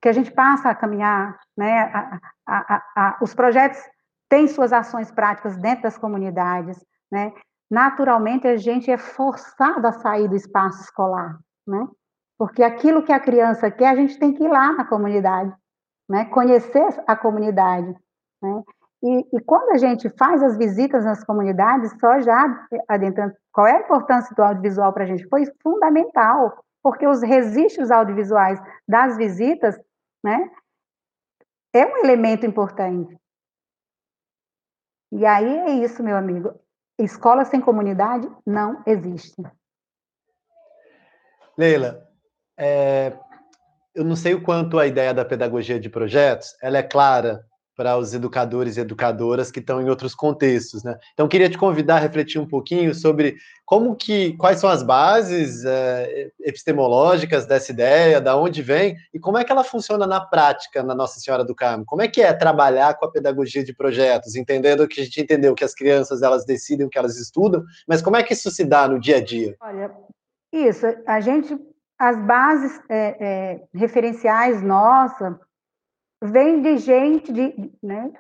[0.01, 1.81] Que a gente passa a caminhar, né?
[1.93, 3.79] A, a, a, os projetos
[4.29, 7.33] têm suas ações práticas dentro das comunidades, né?
[7.69, 11.37] Naturalmente, a gente é forçado a sair do espaço escolar,
[11.67, 11.87] né?
[12.37, 15.53] Porque aquilo que a criança quer, a gente tem que ir lá na comunidade,
[16.09, 16.25] né?
[16.25, 17.95] Conhecer a comunidade,
[18.41, 18.63] né?
[19.03, 23.77] E, e, quando a gente faz as visitas nas comunidades, só já adentrando, qual é
[23.77, 25.27] a importância do audiovisual para a gente?
[25.27, 29.75] Foi fundamental, porque os registros audiovisuais das visitas,
[30.23, 30.49] né,
[31.73, 33.17] é um elemento importante.
[35.11, 36.59] E aí é isso, meu amigo.
[36.97, 39.41] Escola sem comunidade não existe.
[41.57, 42.07] Leila,
[42.57, 43.17] é,
[43.93, 47.45] eu não sei o quanto a ideia da pedagogia de projetos, ela é clara
[47.81, 50.95] para os educadores e educadoras que estão em outros contextos, né?
[51.13, 55.65] Então queria te convidar a refletir um pouquinho sobre como que, quais são as bases
[55.65, 60.83] é, epistemológicas dessa ideia, da onde vem e como é que ela funciona na prática
[60.83, 61.83] na Nossa Senhora do Carmo.
[61.83, 65.55] Como é que é trabalhar com a pedagogia de projetos, entendendo que a gente entendeu
[65.55, 68.63] que as crianças elas decidem o que elas estudam, mas como é que isso se
[68.63, 69.55] dá no dia a dia?
[69.59, 69.91] Olha,
[70.53, 71.57] isso, a gente,
[71.97, 75.39] as bases é, é, referenciais nossa
[76.21, 78.11] vem de gente de, né,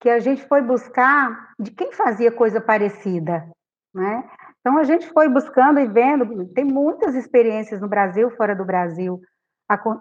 [0.00, 3.48] que a gente foi buscar de quem fazia coisa parecida,
[3.94, 4.28] né?
[4.60, 9.20] Então a gente foi buscando e vendo, tem muitas experiências no Brasil, fora do Brasil,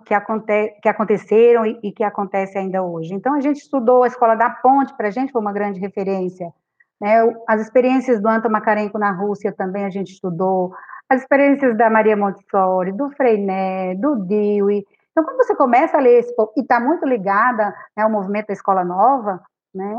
[0.05, 3.13] que, aconte, que aconteceram e, e que acontece ainda hoje.
[3.13, 6.51] Então a gente estudou a Escola da Ponte, para a gente foi uma grande referência.
[6.99, 7.17] Né?
[7.47, 10.73] As experiências do Anton Makarenko na Rússia também a gente estudou,
[11.09, 14.83] as experiências da Maria Montessori, do Freinet, do Dewey,
[15.15, 18.53] então, quando você começa a ler esse, e está muito ligada né, ao movimento da
[18.53, 19.41] escola nova,
[19.73, 19.97] né,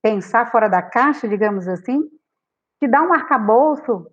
[0.00, 2.08] pensar fora da caixa, digamos assim,
[2.80, 4.08] te dá um arcabouço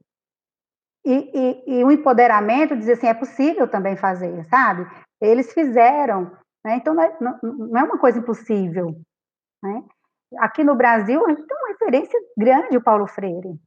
[1.05, 4.89] e, e, e um empoderamento, dizer assim, é possível também fazer, sabe?
[5.21, 6.31] Eles fizeram,
[6.65, 6.77] né?
[6.77, 8.99] então não é, não é, uma coisa impossível.
[9.61, 9.83] Né?
[10.39, 13.59] Aqui no Brasil, a gente tem uma referência grande, o Paulo Freire.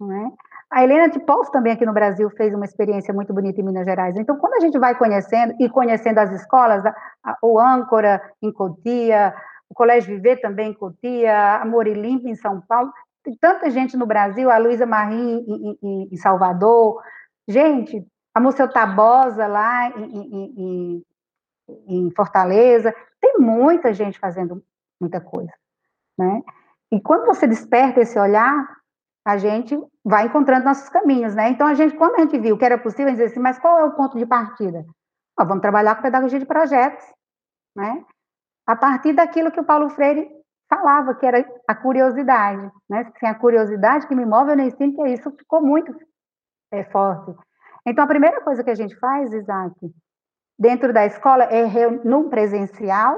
[0.00, 0.32] Né?
[0.70, 3.86] A Helena de Poço também aqui no Brasil fez uma experiência muito bonita em Minas
[3.86, 4.16] Gerais.
[4.16, 8.52] Então, quando a gente vai conhecendo e conhecendo as escolas, a, a, o Âncora em
[8.52, 9.34] Cotia,
[9.68, 12.92] o Colégio Viver também em Cotia, a Morilimpa em São Paulo,
[13.24, 17.02] tem tanta gente no Brasil, a Luísa Marim em, em, em, Salvador,
[17.46, 21.04] gente, a Museu Tabosa lá em,
[21.86, 24.62] em Fortaleza, tem muita gente fazendo
[25.00, 25.52] muita coisa,
[26.16, 26.42] né?
[26.90, 28.66] E quando você desperta esse olhar,
[29.24, 29.78] a gente
[30.08, 31.50] vai encontrando nossos caminhos, né?
[31.50, 33.58] Então, a gente, quando a gente viu que era possível, a gente disse assim, mas
[33.58, 34.82] qual é o ponto de partida?
[35.36, 37.04] Ah, vamos trabalhar com pedagogia de projetos,
[37.76, 38.02] né?
[38.66, 40.26] A partir daquilo que o Paulo Freire
[40.68, 43.12] falava, que era a curiosidade, né?
[43.20, 45.94] Sem a curiosidade que me move, eu nem sinto que isso ficou muito
[46.72, 47.34] é, forte.
[47.86, 49.74] Então, a primeira coisa que a gente faz, Isaac,
[50.58, 51.66] dentro da escola, é
[52.02, 53.14] no presencial,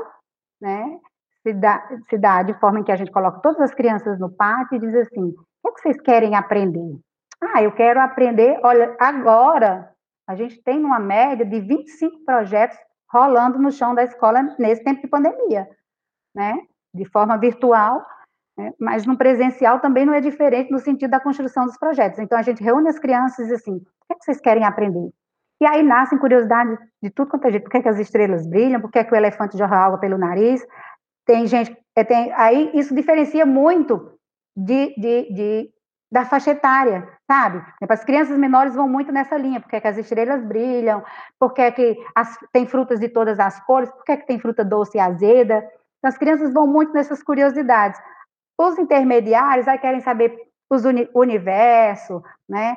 [0.61, 0.99] né?
[1.45, 4.31] Se dá, se dá de forma em que a gente coloca todas as crianças no
[4.31, 6.99] pátio e diz assim, o que vocês querem aprender?
[7.43, 8.59] Ah, eu quero aprender.
[8.63, 9.91] Olha, agora
[10.29, 12.79] a gente tem uma média de 25 projetos
[13.13, 15.69] rolando no chão da escola nesse tempo de pandemia,
[16.35, 16.59] né?
[16.95, 18.05] De forma virtual,
[18.57, 18.73] né?
[18.79, 22.19] mas no presencial também não é diferente no sentido da construção dos projetos.
[22.19, 25.11] Então a gente reúne as crianças e assim: o que, é que vocês querem aprender?
[25.61, 27.65] E aí nascem curiosidades de tudo quanto é jeito.
[27.65, 28.81] Por que, é que as estrelas brilham?
[28.81, 30.65] Por que, é que o elefante jorra água pelo nariz?
[31.27, 31.77] Tem gente.
[31.95, 34.19] É, tem, aí isso diferencia muito
[34.65, 35.71] de, de, de
[36.13, 37.65] da faixa etária, sabe?
[37.89, 41.05] As crianças menores vão muito nessa linha, porque é que as estrelas brilham,
[41.39, 44.65] porque é que as, tem frutas de todas as cores, porque é que tem fruta
[44.65, 45.59] doce e azeda.
[45.99, 48.01] Então, as crianças vão muito nessas curiosidades.
[48.59, 50.37] Os intermediários aí querem saber
[50.69, 52.77] os uni, universo, né?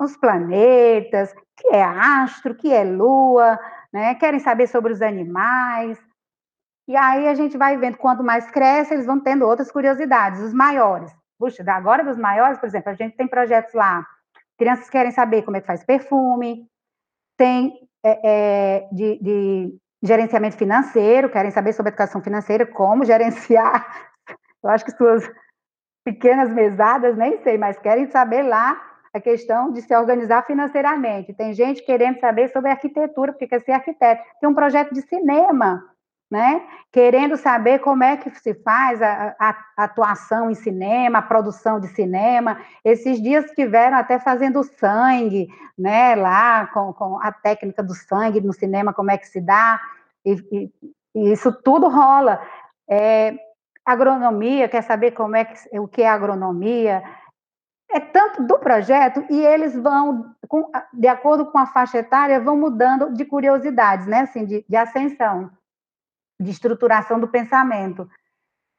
[0.00, 3.58] Os planetas, que é astro, que é lua,
[3.92, 4.14] né?
[4.16, 5.98] Querem saber sobre os animais.
[6.86, 10.52] E aí a gente vai vendo, quanto mais cresce, eles vão tendo outras curiosidades, os
[10.52, 11.10] maiores.
[11.38, 14.06] Puxa, agora dos maiores, por exemplo, a gente tem projetos lá,
[14.58, 16.66] crianças querem saber como é que faz perfume,
[17.36, 17.72] tem
[18.04, 24.12] é, é, de, de gerenciamento financeiro, querem saber sobre educação financeira, como gerenciar.
[24.62, 25.28] Eu acho que suas
[26.04, 28.80] pequenas mesadas, nem sei, mas querem saber lá
[29.12, 31.32] a questão de se organizar financeiramente.
[31.32, 34.22] Tem gente querendo saber sobre arquitetura, porque quer ser arquiteto.
[34.40, 35.82] Tem um projeto de cinema
[36.34, 36.66] né?
[36.90, 41.86] Querendo saber como é que se faz a, a, atuação em cinema, a produção de
[41.94, 42.58] cinema.
[42.84, 45.46] Esses dias tiveram até fazendo sangue,
[45.78, 46.16] né?
[46.16, 49.80] Lá com, com a técnica do sangue no cinema, como é que se dá.
[50.24, 50.72] E, e,
[51.14, 52.40] e isso tudo rola.
[52.90, 53.36] É,
[53.86, 57.00] agronomia, quer saber como é que, o que é agronomia,
[57.92, 60.34] é tanto do projeto e eles vão,
[60.92, 65.50] de acordo com a faixa etária, vão mudando de curiosidades, né, assim, de, de ascensão,
[66.44, 68.08] de estruturação do pensamento.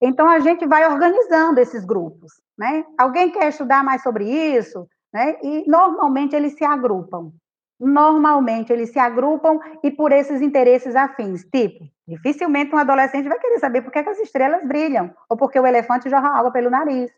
[0.01, 2.85] Então, a gente vai organizando esses grupos, né?
[2.97, 5.37] Alguém quer estudar mais sobre isso, né?
[5.41, 7.31] E, normalmente, eles se agrupam.
[7.79, 11.43] Normalmente, eles se agrupam e por esses interesses afins.
[11.43, 15.59] Tipo, dificilmente um adolescente vai querer saber por que, que as estrelas brilham ou porque
[15.59, 17.11] o elefante jorra água pelo nariz.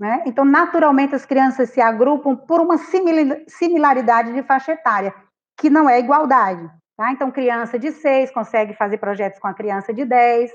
[0.00, 0.24] Né?
[0.26, 5.14] Então, naturalmente, as crianças se agrupam por uma similaridade de faixa etária,
[5.56, 6.68] que não é igualdade.
[6.96, 7.12] Tá?
[7.12, 10.50] Então, criança de 6 consegue fazer projetos com a criança de 10,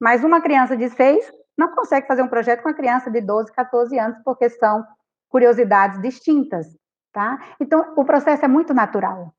[0.00, 3.50] mas uma criança de 6 não consegue fazer um projeto com a criança de 12,
[3.52, 4.84] 14 anos, porque são
[5.28, 6.66] curiosidades distintas.
[7.12, 7.38] Tá?
[7.58, 9.32] Então, o processo é muito natural.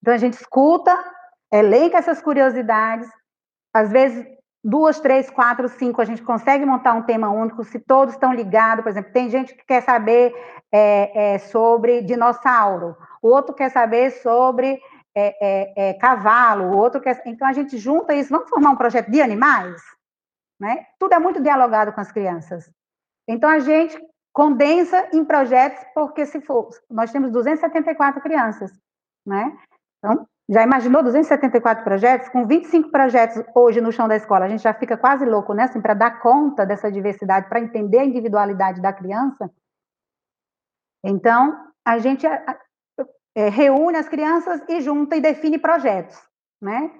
[0.00, 0.92] Então, a gente escuta,
[1.52, 3.08] elenca essas curiosidades,
[3.72, 4.26] às vezes
[4.64, 8.82] duas, três, quatro, cinco, a gente consegue montar um tema único, se todos estão ligados,
[8.82, 10.32] por exemplo, tem gente que quer saber
[10.70, 14.80] é, é, sobre dinossauro, o outro quer saber sobre
[15.14, 17.22] é, é, é, cavalo, outro quer...
[17.26, 19.80] Então, a gente junta isso, vamos formar um projeto de animais?
[20.60, 20.86] Né?
[20.98, 22.70] Tudo é muito dialogado com as crianças.
[23.28, 23.98] Então, a gente
[24.32, 26.70] condensa em projetos, porque se for...
[26.90, 28.72] Nós temos 274 crianças,
[29.26, 29.56] né?
[29.98, 32.28] Então, já imaginou 274 projetos?
[32.28, 35.64] Com 25 projetos hoje no chão da escola, a gente já fica quase louco, né?
[35.64, 39.50] Assim, para dar conta dessa diversidade, para entender a individualidade da criança.
[41.04, 42.26] Então, a gente
[43.34, 46.20] é, reúne as crianças e junta e define projetos,
[46.60, 46.90] né?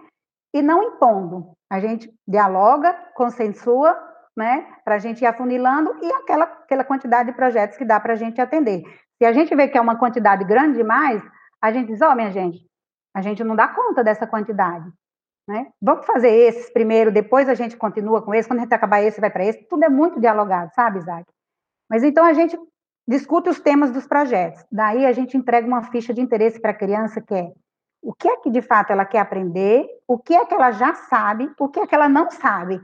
[0.54, 1.52] E não impondo.
[1.70, 3.98] A gente dialoga, consensua,
[4.36, 4.66] né?
[4.84, 8.16] Para a gente ir afunilando e aquela, aquela quantidade de projetos que dá para a
[8.16, 8.82] gente atender.
[9.18, 11.22] Se a gente vê que é uma quantidade grande demais,
[11.60, 12.66] a gente diz, ó, oh, minha gente,
[13.14, 14.90] a gente não dá conta dessa quantidade.
[15.48, 15.70] Né?
[15.80, 19.20] Vamos fazer esses primeiro, depois a gente continua com esse, quando a gente acabar esse,
[19.20, 19.64] vai para esse.
[19.68, 21.26] Tudo é muito dialogado, sabe, Isaac?
[21.90, 22.58] Mas então a gente
[23.06, 24.64] discute os temas dos projetos.
[24.70, 27.52] Daí a gente entrega uma ficha de interesse para a criança que é
[28.04, 30.92] o que é que de fato ela quer aprender, o que é que ela já
[30.92, 32.80] sabe, o que é que ela não sabe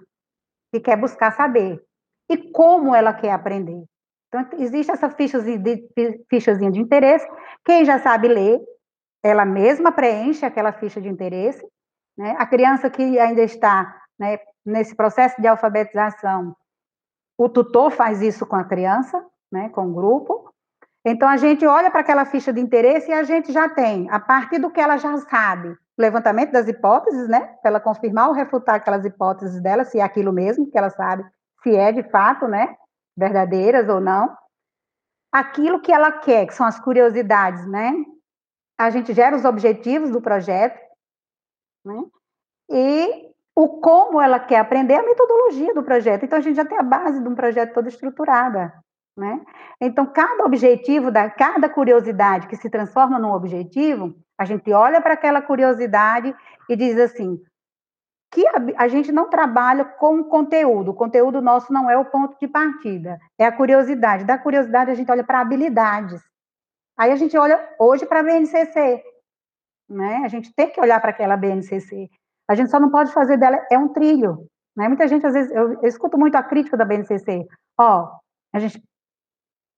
[0.72, 1.82] e quer buscar saber
[2.30, 3.82] e como ela quer aprender.
[4.28, 5.88] Então existe essa fichazinha de,
[6.70, 7.26] de interesse.
[7.64, 8.60] Quem já sabe ler
[9.22, 11.66] ela mesma preenche aquela ficha de interesse.
[12.16, 12.34] Né?
[12.38, 16.56] A criança que ainda está né, nesse processo de alfabetização,
[17.36, 20.52] o tutor faz isso com a criança, né, com o grupo.
[21.04, 24.20] Então, a gente olha para aquela ficha de interesse e a gente já tem, a
[24.20, 28.76] partir do que ela já sabe, levantamento das hipóteses, né, para ela confirmar ou refutar
[28.76, 31.24] aquelas hipóteses dela, se é aquilo mesmo que ela sabe,
[31.62, 32.76] se é de fato, né,
[33.16, 34.36] verdadeiras ou não.
[35.32, 37.92] Aquilo que ela quer, que são as curiosidades, né,
[38.78, 40.78] a gente gera os objetivos do projeto,
[41.84, 42.00] né?
[42.70, 46.24] E o como ela quer aprender, a metodologia do projeto.
[46.24, 48.72] Então, a gente já tem a base de um projeto toda estruturada,
[49.18, 49.40] né?
[49.80, 55.14] Então, cada objetivo, da, cada curiosidade que se transforma num objetivo, a gente olha para
[55.14, 56.34] aquela curiosidade
[56.68, 57.42] e diz assim,
[58.30, 62.38] que a, a, gente não trabalha com conteúdo, o conteúdo nosso não é o ponto
[62.38, 64.24] de partida, é a curiosidade.
[64.24, 66.22] Da curiosidade, a gente olha para habilidades.
[66.96, 69.02] Aí a gente olha hoje para a BNCC,
[69.88, 70.22] né?
[70.24, 72.08] A gente tem que olhar para aquela BNCC.
[72.48, 74.88] A gente só não pode fazer dela é um trilho, né?
[74.88, 77.46] Muita gente às vezes eu, eu escuto muito a crítica da BNCC.
[77.78, 78.10] Ó,
[78.52, 78.82] a gente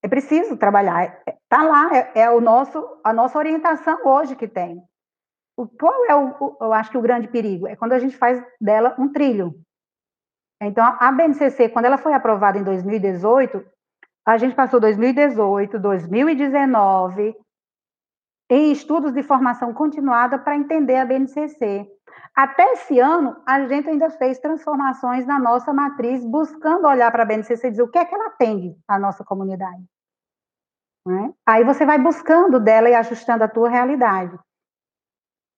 [0.02, 1.22] é preciso trabalhar.
[1.26, 4.82] É, tá lá, é, é, o nosso a nossa orientação hoje que tem.
[5.56, 8.16] O, qual é o, o, eu acho que o grande perigo é quando a gente
[8.16, 9.54] faz dela um trilho.
[10.62, 13.64] Então a BNCC quando ela foi aprovada em 2018,
[14.26, 17.34] a gente passou 2018, 2019
[18.50, 21.88] em estudos de formação continuada para entender a BNCC.
[22.34, 27.26] Até esse ano, a gente ainda fez transformações na nossa matriz, buscando olhar para a
[27.26, 29.84] BNCC e dizer o que é que ela atende à nossa comunidade.
[31.06, 31.32] Né?
[31.46, 34.36] Aí você vai buscando dela e ajustando a tua realidade.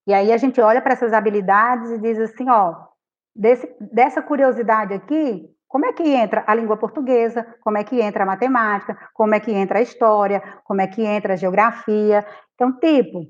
[0.07, 2.89] E aí a gente olha para essas habilidades e diz assim, ó,
[3.35, 7.47] desse, dessa curiosidade aqui, como é que entra a língua portuguesa?
[7.63, 8.95] Como é que entra a matemática?
[9.15, 10.43] Como é que entra a história?
[10.65, 12.27] Como é que entra a geografia?
[12.63, 13.29] Então, tipo,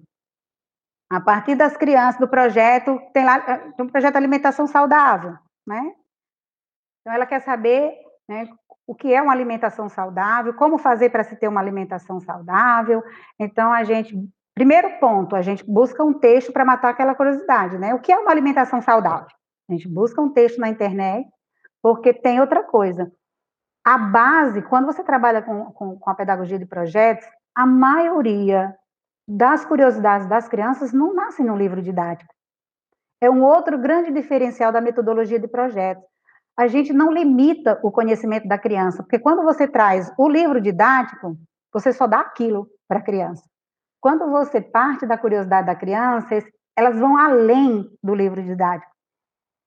[1.10, 5.94] a partir das crianças do projeto, tem lá tem um projeto alimentação saudável, né?
[7.00, 7.94] Então, ela quer saber
[8.28, 8.46] né,
[8.86, 13.02] o que é uma alimentação saudável, como fazer para se ter uma alimentação saudável.
[13.40, 14.14] Então, a gente,
[14.54, 17.94] primeiro ponto, a gente busca um texto para matar aquela curiosidade, né?
[17.94, 19.28] O que é uma alimentação saudável?
[19.66, 21.26] A gente busca um texto na internet
[21.82, 23.10] porque tem outra coisa.
[23.82, 28.76] A base, quando você trabalha com, com, com a pedagogia de projetos, a maioria
[29.26, 32.32] das curiosidades das crianças não nascem no livro didático.
[33.20, 36.04] é um outro grande diferencial da metodologia de projetos.
[36.58, 41.36] A gente não limita o conhecimento da criança, porque quando você traz o livro didático,
[41.72, 43.44] você só dá aquilo para a criança.
[44.00, 46.44] Quando você parte da curiosidade da criança,
[46.76, 48.90] elas vão além do livro didático.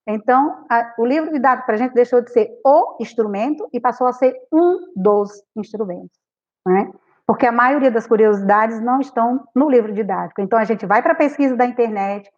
[0.08, 4.06] Então, a, o livro didático para a gente deixou de ser o instrumento e passou
[4.06, 6.20] a ser um dos instrumentos,
[6.68, 6.92] né?
[7.28, 10.42] Porque a maioria das curiosidades não estão no livro didático.
[10.42, 12.32] Então, a gente vai para a pesquisa da internet,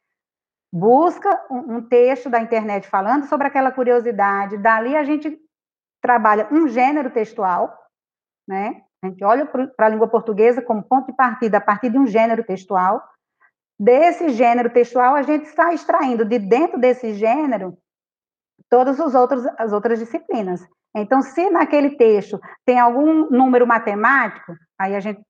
[0.72, 5.38] busca um, um texto da internet falando sobre aquela curiosidade, dali a gente
[6.02, 7.78] trabalha um gênero textual,
[8.48, 8.82] né?
[9.04, 12.08] A gente olha para a língua portuguesa como ponto de partida a partir de um
[12.08, 13.04] gênero textual,
[13.80, 17.78] Desse gênero textual, a gente está extraindo de dentro desse gênero
[18.70, 20.66] todas os outros, as outras disciplinas.
[20.96, 25.22] Então, se naquele texto tem algum número matemático, aí a gente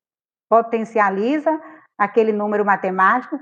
[0.49, 1.59] potencializa
[1.97, 3.39] aquele número matemático.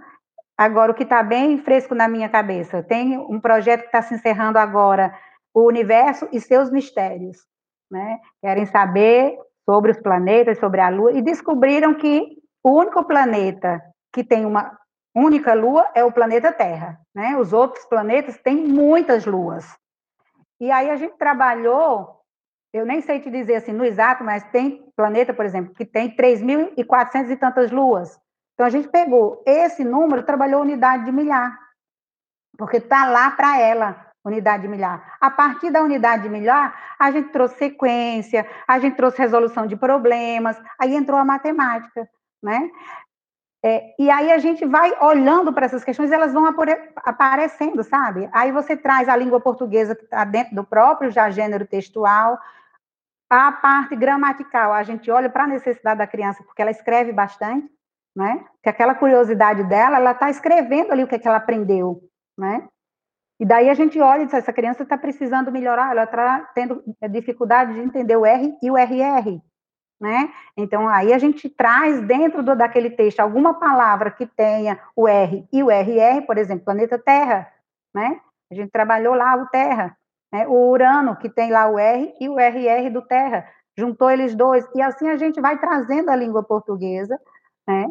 [0.57, 4.15] Agora, o que está bem fresco na minha cabeça, tem um projeto que está se
[4.15, 5.13] encerrando agora,
[5.53, 7.37] o universo e seus mistérios.
[7.91, 8.17] Né?
[8.41, 9.37] Querem saber
[9.69, 13.81] sobre os planetas, sobre a Lua, e descobriram que o único planeta
[14.11, 14.75] que tem uma
[15.15, 17.37] única lua é o planeta Terra, né?
[17.37, 19.65] Os outros planetas têm muitas luas.
[20.59, 22.19] E aí a gente trabalhou,
[22.73, 26.13] eu nem sei te dizer assim no exato, mas tem planeta, por exemplo, que tem
[26.15, 28.19] 3.400 e tantas luas.
[28.53, 31.57] Então a gente pegou esse número, trabalhou unidade de milhar,
[32.57, 35.17] porque está lá para ela, unidade de milhar.
[35.21, 39.75] A partir da unidade de milhar, a gente trouxe sequência, a gente trouxe resolução de
[39.75, 42.09] problemas, aí entrou a matemática,
[42.41, 42.69] né?
[43.67, 46.45] É, e aí a gente vai olhando para essas questões, elas vão
[46.97, 48.29] aparecendo, sabe?
[48.31, 52.37] Aí você traz a língua portuguesa que está dentro do próprio já gênero textual,
[53.27, 57.67] a parte gramatical, a gente olha para a necessidade da criança, porque ela escreve bastante,
[58.15, 58.45] né?
[58.61, 62.03] Que aquela curiosidade dela, ela está escrevendo ali o que, é que ela aprendeu,
[62.37, 62.67] né?
[63.39, 66.83] E daí a gente olha e diz, essa criança está precisando melhorar, ela está tendo
[67.09, 69.41] dificuldade de entender o R e o RR,
[69.99, 70.31] né?
[70.57, 75.47] Então, aí a gente traz dentro do, daquele texto alguma palavra que tenha o R
[75.51, 77.51] e o RR, por exemplo, planeta Terra,
[77.93, 78.19] né?
[78.51, 79.97] A gente trabalhou lá o Terra,
[80.31, 80.47] né?
[80.47, 84.67] o Urano, que tem lá o R e o RR do Terra, juntou eles dois,
[84.75, 87.19] e assim a gente vai trazendo a língua portuguesa,
[87.67, 87.87] né?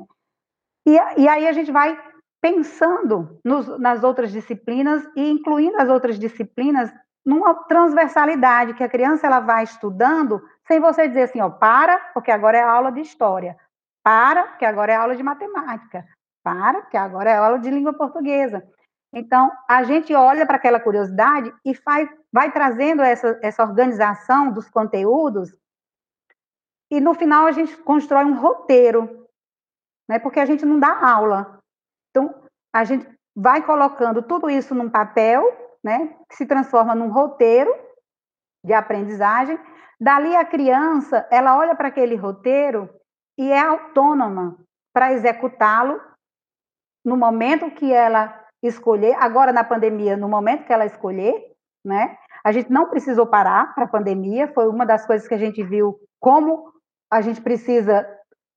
[0.87, 1.99] E, e aí a gente vai
[2.41, 6.93] pensando nos, nas outras disciplinas e incluindo as outras disciplinas
[7.25, 12.31] numa transversalidade que a criança ela vai estudando sem você dizer assim, ó, para, porque
[12.31, 13.57] agora é aula de história,
[14.03, 16.07] para, porque agora é aula de matemática,
[16.43, 18.67] para, porque agora é aula de língua portuguesa.
[19.13, 24.69] Então, a gente olha para aquela curiosidade e faz, vai trazendo essa, essa organização dos
[24.69, 25.57] conteúdos,
[26.91, 29.27] e no final a gente constrói um roteiro,
[30.09, 31.59] né, porque a gente não dá aula.
[32.11, 32.43] Então,
[32.73, 35.43] a gente vai colocando tudo isso num papel,
[35.83, 37.75] né, que se transforma num roteiro
[38.65, 39.59] de aprendizagem,
[40.01, 42.89] Dali a criança, ela olha para aquele roteiro
[43.39, 44.59] e é autônoma
[44.93, 46.01] para executá-lo
[47.05, 51.53] no momento que ela escolher, agora na pandemia, no momento que ela escolher,
[51.85, 52.17] né?
[52.43, 55.63] A gente não precisou parar para a pandemia, foi uma das coisas que a gente
[55.63, 56.73] viu como
[57.11, 58.09] a gente precisa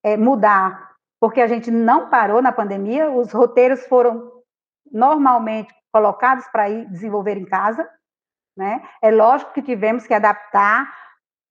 [0.03, 4.31] é, mudar, porque a gente não parou na pandemia, os roteiros foram
[4.91, 7.89] normalmente colocados para ir desenvolver em casa,
[8.55, 8.81] né?
[9.01, 10.89] É lógico que tivemos que adaptar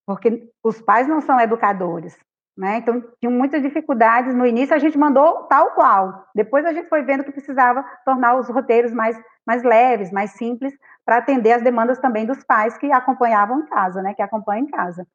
[0.06, 2.16] porque os pais não são educadores,
[2.56, 2.78] né?
[2.78, 4.34] Então, tinham muitas dificuldades.
[4.34, 6.26] No início, a gente mandou tal qual.
[6.34, 10.72] Depois, a gente foi vendo que precisava tornar os roteiros mais, mais leves, mais simples,
[11.04, 14.14] para atender as demandas também dos pais que acompanhavam em casa, né?
[14.14, 15.06] Que acompanham em casa.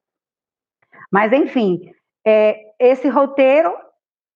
[1.10, 1.90] Mas, enfim,
[2.24, 3.74] é, esse roteiro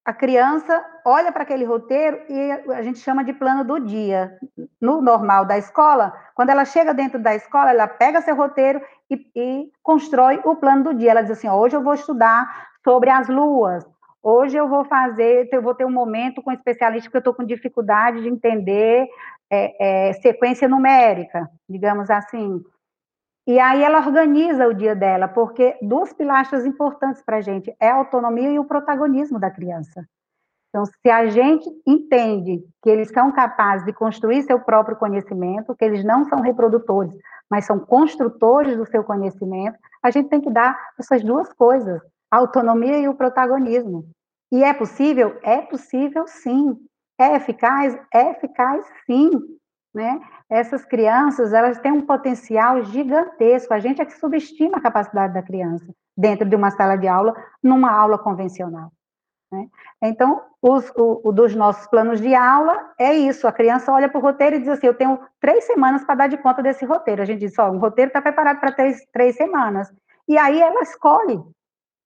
[0.06, 4.38] a criança olha para aquele roteiro e a gente chama de plano do dia.
[4.80, 8.80] No normal da escola, quando ela chega dentro da escola, ela pega seu roteiro
[9.10, 11.10] e, e constrói o plano do dia.
[11.10, 13.84] Ela diz assim: hoje eu vou estudar sobre as luas.
[14.22, 17.34] Hoje eu vou fazer, eu vou ter um momento com um especialista que eu estou
[17.34, 19.08] com dificuldade de entender
[19.50, 22.64] é, é, sequência numérica, digamos assim.
[23.46, 27.88] E aí ela organiza o dia dela, porque duas pilastras importantes para a gente é
[27.88, 30.04] a autonomia e o protagonismo da criança.
[30.68, 35.84] Então, se a gente entende que eles são capazes de construir seu próprio conhecimento, que
[35.84, 37.14] eles não são reprodutores,
[37.48, 42.38] mas são construtores do seu conhecimento, a gente tem que dar essas duas coisas, a
[42.38, 44.08] autonomia e o protagonismo.
[44.52, 45.38] E é possível?
[45.42, 46.76] É possível, sim.
[47.18, 47.96] É eficaz?
[48.12, 49.30] É eficaz, sim
[49.96, 50.20] né?
[50.48, 53.74] Essas crianças, elas têm um potencial gigantesco.
[53.74, 55.86] A gente é que subestima a capacidade da criança
[56.16, 58.92] dentro de uma sala de aula, numa aula convencional.
[59.52, 59.68] Né?
[60.02, 64.18] Então, os, o, o, dos nossos planos de aula é isso: a criança olha para
[64.18, 67.22] o roteiro e diz assim: Eu tenho três semanas para dar de conta desse roteiro.
[67.22, 69.92] A gente diz: Ó, o roteiro está preparado para três, três semanas.
[70.28, 71.40] E aí ela escolhe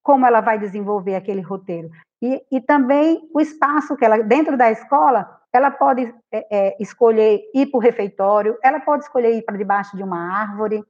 [0.03, 1.91] como ela vai desenvolver aquele roteiro.
[2.23, 7.41] E, e também o espaço que ela, dentro da escola, ela pode é, é, escolher
[7.55, 10.85] ir para o refeitório, ela pode escolher ir para debaixo de uma árvore.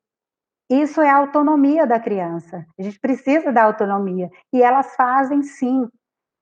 [0.68, 2.64] Isso é a autonomia da criança.
[2.78, 4.30] A gente precisa da autonomia.
[4.52, 5.88] E elas fazem sim.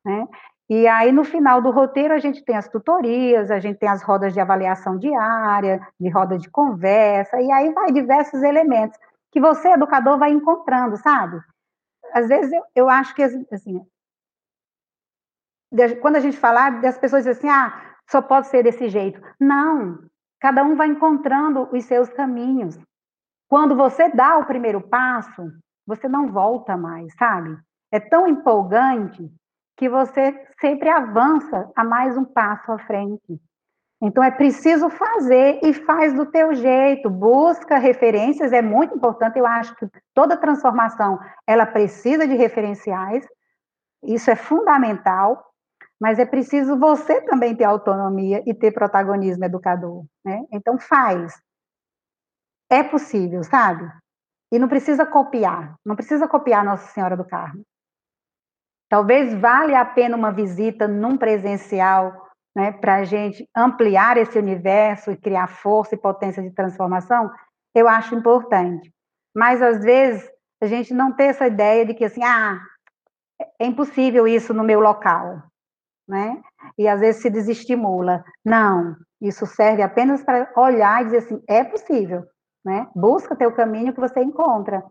[0.04, 0.26] Né?
[0.68, 4.02] E aí, no final do roteiro, a gente tem as tutorias, a gente tem as
[4.02, 8.98] rodas de avaliação diária, de roda de conversa, e aí vai diversos elementos
[9.30, 11.40] que você, educador, vai encontrando, sabe?
[12.12, 13.82] Às vezes eu, eu acho que, assim,
[16.00, 19.20] quando a gente falar, as pessoas dizem assim, ah, só pode ser desse jeito.
[19.38, 19.98] Não,
[20.40, 22.78] cada um vai encontrando os seus caminhos.
[23.48, 25.50] Quando você dá o primeiro passo,
[25.86, 27.56] você não volta mais, sabe?
[27.90, 29.30] É tão empolgante
[29.76, 33.40] que você sempre avança a mais um passo à frente.
[34.00, 39.46] Então é preciso fazer e faz do teu jeito, busca referências, é muito importante, eu
[39.46, 43.26] acho que toda transformação, ela precisa de referenciais.
[44.04, 45.47] Isso é fundamental,
[46.00, 50.44] mas é preciso você também ter autonomia e ter protagonismo educador, né?
[50.52, 51.34] Então faz.
[52.70, 53.90] É possível, sabe?
[54.52, 57.62] E não precisa copiar, não precisa copiar Nossa Senhora do Carmo.
[58.88, 65.10] Talvez valha a pena uma visita num presencial, né, para a gente ampliar esse universo
[65.10, 67.30] e criar força e potência de transformação,
[67.74, 68.90] eu acho importante.
[69.36, 70.28] Mas às vezes
[70.62, 72.58] a gente não tem essa ideia de que assim, ah,
[73.60, 75.42] é impossível isso no meu local
[76.08, 76.40] né?
[76.76, 78.24] E às vezes se desestimula.
[78.44, 82.24] Não, isso serve apenas para olhar e dizer assim, é possível,
[82.64, 82.88] né?
[82.94, 84.82] Busca teu caminho que você encontra.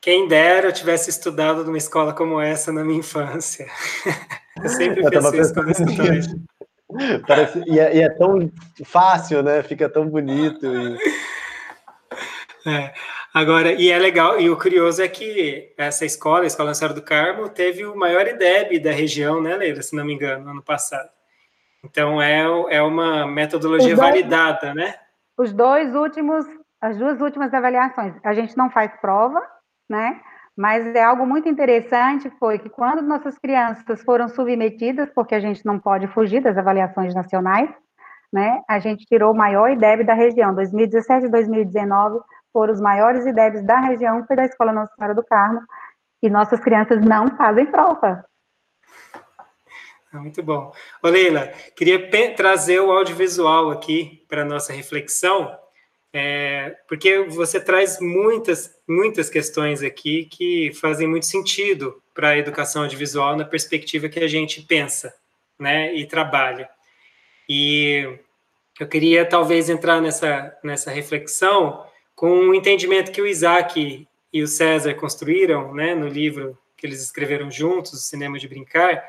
[0.00, 3.66] Quem dera eu tivesse estudado numa escola como essa na minha infância.
[4.62, 6.44] eu sempre eu pensei isso quando.
[7.26, 8.52] Parece, e, é, e, é, tão
[8.84, 9.62] fácil, né?
[9.62, 10.64] Fica tão bonito.
[10.66, 10.98] E...
[12.66, 12.94] É.
[13.34, 17.02] Agora, e é legal, e o curioso é que essa escola, a Escola Nossa do
[17.02, 21.10] Carmo, teve o maior IDEB da região, né, Leila, se não me engano, ano passado.
[21.84, 24.94] Então, é, é uma metodologia dois, validada, né?
[25.36, 26.46] Os dois últimos,
[26.80, 29.42] as duas últimas avaliações, a gente não faz prova,
[29.90, 30.20] né?
[30.56, 35.66] Mas é algo muito interessante, foi que quando nossas crianças foram submetidas, porque a gente
[35.66, 37.68] não pode fugir das avaliações nacionais,
[38.32, 38.62] né?
[38.68, 42.20] A gente tirou o maior IDEB da região, 2017 e 2019,
[42.54, 45.60] foram os maiores IDEBs da região, foi da Escola Nossa Senhora do Carmo,
[46.22, 48.24] e nossas crianças não fazem prova.
[50.12, 50.72] Ah, muito bom.
[51.02, 55.58] Ô Leila, queria trazer o audiovisual aqui para nossa reflexão,
[56.12, 62.82] é, porque você traz muitas, muitas questões aqui que fazem muito sentido para a educação
[62.82, 65.12] audiovisual na perspectiva que a gente pensa
[65.58, 66.70] né, e trabalha.
[67.48, 68.16] E
[68.78, 71.84] eu queria talvez entrar nessa, nessa reflexão
[72.24, 77.02] com o entendimento que o Isaac e o César construíram, né, no livro que eles
[77.02, 79.04] escreveram juntos, o Cinema de Brincar,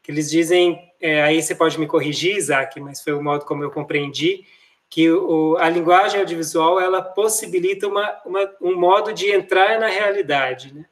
[0.00, 3.64] que eles dizem, é, aí você pode me corrigir, Isaac, mas foi o modo como
[3.64, 4.46] eu compreendi,
[4.88, 10.72] que o, a linguagem audiovisual ela possibilita uma, uma, um modo de entrar na realidade,
[10.72, 10.84] né?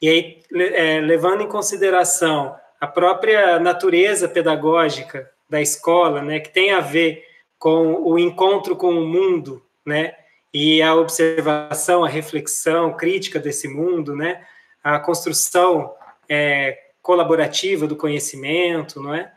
[0.00, 0.42] E aí,
[0.72, 7.26] é, levando em consideração a própria natureza pedagógica da escola, né, que tem a ver
[7.58, 10.14] com o encontro com o mundo, né,
[10.58, 14.42] e a observação, a reflexão crítica desse mundo, né?
[14.82, 15.94] A construção
[16.26, 19.30] é, colaborativa do conhecimento, não é?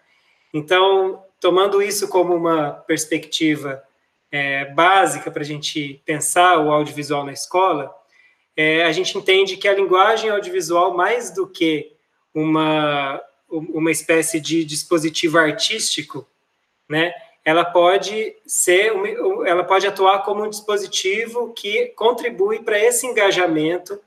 [0.53, 3.83] Então, tomando isso como uma perspectiva
[4.31, 7.93] é, básica para a gente pensar o audiovisual na escola,
[8.55, 11.97] é, a gente entende que a linguagem audiovisual, mais do que
[12.33, 16.25] uma, uma espécie de dispositivo artístico,
[16.87, 17.13] né,
[17.43, 18.91] ela pode ser,
[19.45, 23.99] ela pode atuar como um dispositivo que contribui para esse engajamento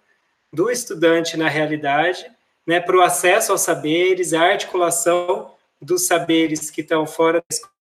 [0.52, 2.30] do estudante na realidade,
[2.66, 7.72] né, para o acesso aos saberes, a articulação dos saberes que estão fora da escola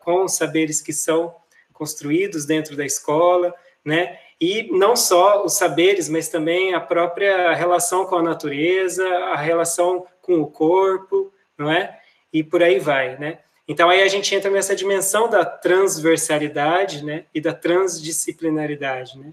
[0.00, 1.34] com os saberes que são
[1.72, 3.52] construídos dentro da escola,
[3.84, 9.36] né, e não só os saberes, mas também a própria relação com a natureza, a
[9.36, 12.00] relação com o corpo, não é?
[12.32, 13.40] E por aí vai, né?
[13.70, 19.32] Então aí a gente entra nessa dimensão da transversalidade, né, e da transdisciplinaridade, né?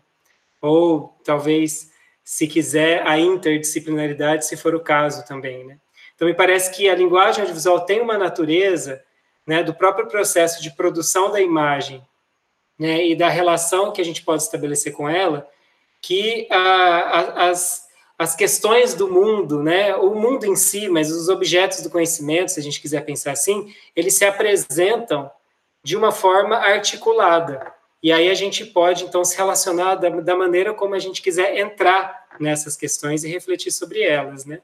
[0.62, 1.92] Ou talvez,
[2.24, 5.80] se quiser, a interdisciplinaridade, se for o caso também, né?
[6.14, 9.04] Então me parece que a linguagem audiovisual tem uma natureza,
[9.44, 12.06] né, do próprio processo de produção da imagem,
[12.78, 15.50] né, e da relação que a gente pode estabelecer com ela,
[16.00, 17.87] que a, a, as
[18.18, 22.60] as questões do mundo, né, o mundo em si, mas os objetos do conhecimento, se
[22.60, 25.30] a gente quiser pensar assim, eles se apresentam
[25.84, 27.72] de uma forma articulada.
[28.02, 31.58] E aí a gente pode, então, se relacionar da, da maneira como a gente quiser
[31.58, 34.62] entrar nessas questões e refletir sobre elas, né?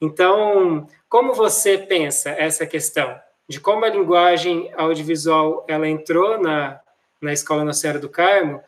[0.00, 3.18] Então, como você pensa essa questão
[3.48, 6.80] de como a linguagem audiovisual ela entrou na,
[7.20, 8.60] na Escola Nossa Senhora do Carmo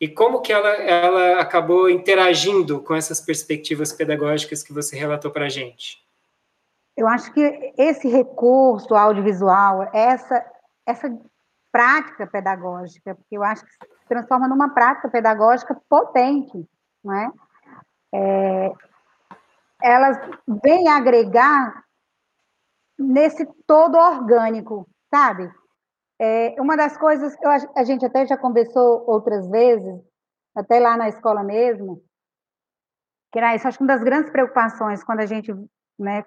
[0.00, 5.46] e como que ela, ela acabou interagindo com essas perspectivas pedagógicas que você relatou para
[5.46, 5.98] a gente?
[6.96, 10.44] Eu acho que esse recurso audiovisual, essa,
[10.86, 11.08] essa
[11.72, 13.78] prática pedagógica, porque eu acho que se
[14.08, 16.66] transforma numa prática pedagógica potente,
[17.04, 17.32] não é?
[18.14, 18.72] é
[19.80, 20.18] elas
[20.62, 21.84] vêm agregar
[22.98, 25.52] nesse todo orgânico, sabe?
[26.20, 30.00] É, uma das coisas que eu, a gente até já conversou outras vezes,
[30.54, 32.02] até lá na escola mesmo,
[33.32, 35.54] que era isso, acho que uma das grandes preocupações quando a gente
[35.98, 36.24] né,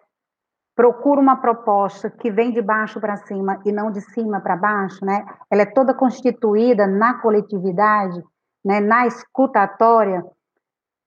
[0.76, 5.04] procura uma proposta que vem de baixo para cima e não de cima para baixo,
[5.04, 5.26] né?
[5.50, 8.24] Ela é toda constituída na coletividade,
[8.64, 10.24] né, na escutatória.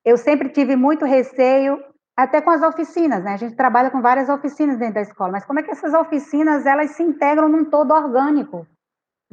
[0.04, 1.82] Eu sempre tive muito receio
[2.16, 3.32] até com as oficinas, né?
[3.32, 6.66] A gente trabalha com várias oficinas dentro da escola, mas como é que essas oficinas
[6.66, 8.66] elas se integram num todo orgânico,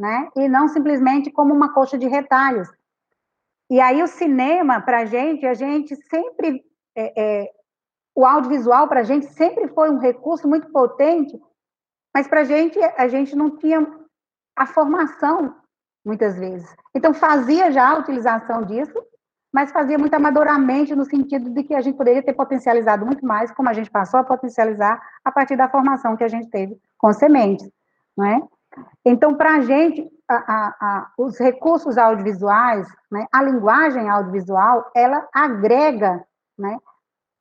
[0.02, 0.28] né?
[0.36, 2.68] E não simplesmente como uma coxa de retalhos.
[3.70, 7.52] E aí o cinema, para gente, a gente sempre é, é,
[8.16, 11.40] o audiovisual para a gente sempre foi um recurso muito potente,
[12.12, 13.88] mas para a gente a gente não tinha
[14.56, 15.56] a formação
[16.04, 16.76] muitas vezes.
[16.96, 19.00] Então fazia já a utilização disso,
[19.54, 23.52] mas fazia muito amadoramente no sentido de que a gente poderia ter potencializado muito mais,
[23.52, 27.14] como a gente passou a potencializar a partir da formação que a gente teve com
[27.14, 27.70] sementes,
[28.18, 28.42] não é?
[29.06, 30.10] Então, para a gente,
[31.18, 36.26] os recursos audiovisuais, né, a linguagem audiovisual, ela agrega,
[36.58, 36.78] né,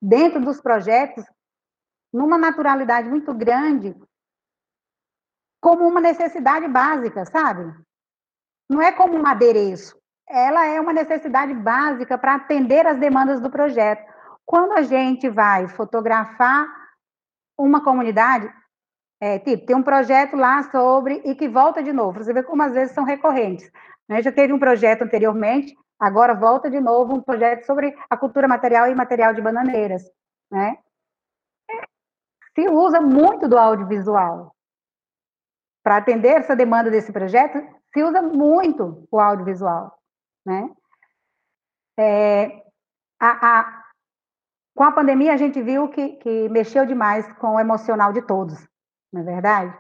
[0.01, 1.24] dentro dos projetos,
[2.12, 3.97] numa naturalidade muito grande,
[5.61, 7.72] como uma necessidade básica, sabe?
[8.68, 9.97] Não é como um adereço,
[10.28, 14.03] ela é uma necessidade básica para atender as demandas do projeto.
[14.47, 16.66] Quando a gente vai fotografar
[17.59, 18.53] uma comunidade,
[19.21, 22.23] é, tipo, tem um projeto lá sobre e que volta de novo.
[22.23, 23.71] Você vê como às vezes são recorrentes.
[24.09, 24.23] Né?
[24.23, 28.89] Já teve um projeto anteriormente, agora volta de novo um projeto sobre a cultura material
[28.91, 30.03] e material de bananeiras.
[30.51, 30.79] Né?
[32.55, 34.55] Se usa muito do audiovisual.
[35.83, 37.59] Para atender essa demanda desse projeto,
[37.93, 40.01] se usa muito o audiovisual
[40.45, 40.71] né?
[41.99, 42.62] É,
[43.18, 43.83] a, a,
[44.75, 48.66] com a pandemia, a gente viu que, que mexeu demais com o emocional de todos,
[49.13, 49.79] não é verdade?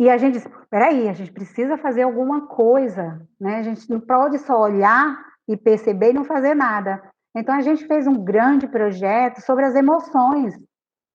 [0.00, 3.58] E a gente disse, peraí, a gente precisa fazer alguma coisa, né?
[3.58, 5.16] A gente não pode só olhar
[5.48, 7.02] e perceber e não fazer nada.
[7.36, 10.54] Então, a gente fez um grande projeto sobre as emoções,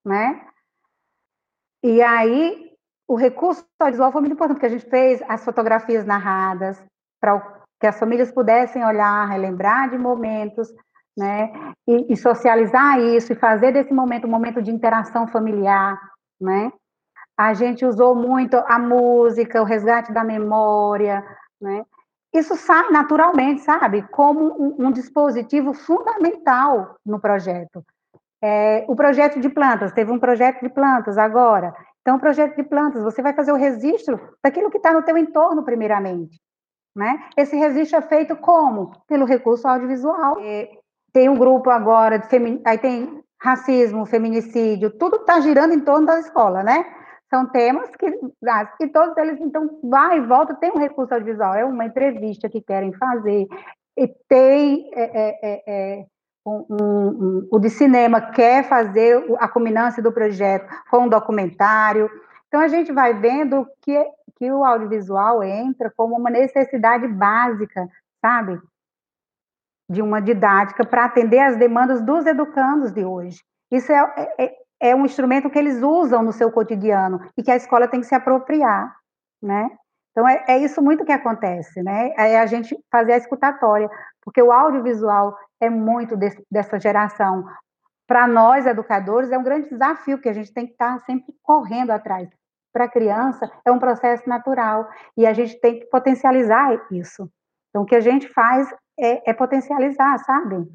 [0.06, 0.42] né?
[1.84, 2.72] E aí,
[3.08, 6.82] o recurso audiovisual foi muito importante, porque a gente fez as fotografias narradas
[7.20, 7.40] para
[7.80, 10.74] que as famílias pudessem olhar, relembrar de momentos,
[11.18, 11.52] né,
[11.88, 16.00] e, e, socializar isso, e fazer desse momento um momento de interação familiar,
[16.40, 16.72] né.
[17.38, 21.24] A gente usou muito a música, o resgate da memória,
[21.62, 21.84] né.
[22.34, 27.84] Isso sai naturalmente, sabe, como um, um dispositivo fundamental no projeto.
[28.42, 31.74] É, o projeto de plantas, teve um projeto de plantas agora.
[32.02, 35.18] Então, o projeto de plantas, você vai fazer o registro daquilo que está no teu
[35.18, 36.40] entorno, primeiramente.
[36.96, 37.20] Né?
[37.36, 38.92] Esse registro é feito como?
[39.08, 40.40] Pelo recurso audiovisual.
[40.40, 40.70] E
[41.12, 42.62] tem um grupo agora, de femi...
[42.66, 46.86] aí tem racismo, feminicídio, tudo está girando em torno da escola, né?
[47.30, 48.08] São temas que,
[48.48, 52.50] ah, e todos eles, então, vai e volta, tem um recurso audiovisual, é uma entrevista
[52.50, 53.48] que querem fazer,
[53.98, 56.06] e tem é, é, é, é
[56.46, 62.10] um, um, um, o de cinema quer fazer a culminância do projeto com um documentário,
[62.48, 63.94] então, a gente vai vendo que,
[64.38, 67.88] que o audiovisual entra como uma necessidade básica,
[68.22, 68.60] sabe?
[69.90, 73.40] De uma didática para atender às demandas dos educandos de hoje.
[73.72, 77.56] Isso é, é, é um instrumento que eles usam no seu cotidiano e que a
[77.56, 78.96] escola tem que se apropriar,
[79.42, 79.70] né?
[80.12, 82.12] Então, é, é isso muito que acontece, né?
[82.18, 83.90] É a gente fazer a escutatória,
[84.22, 86.16] porque o audiovisual é muito
[86.52, 87.46] dessa geração.
[88.08, 91.92] Para nós, educadores, é um grande desafio que a gente tem que estar sempre correndo
[91.92, 92.30] atrás
[92.78, 97.28] para a criança é um processo natural e a gente tem que potencializar isso.
[97.70, 100.68] Então, o que a gente faz é, é potencializar, sabe?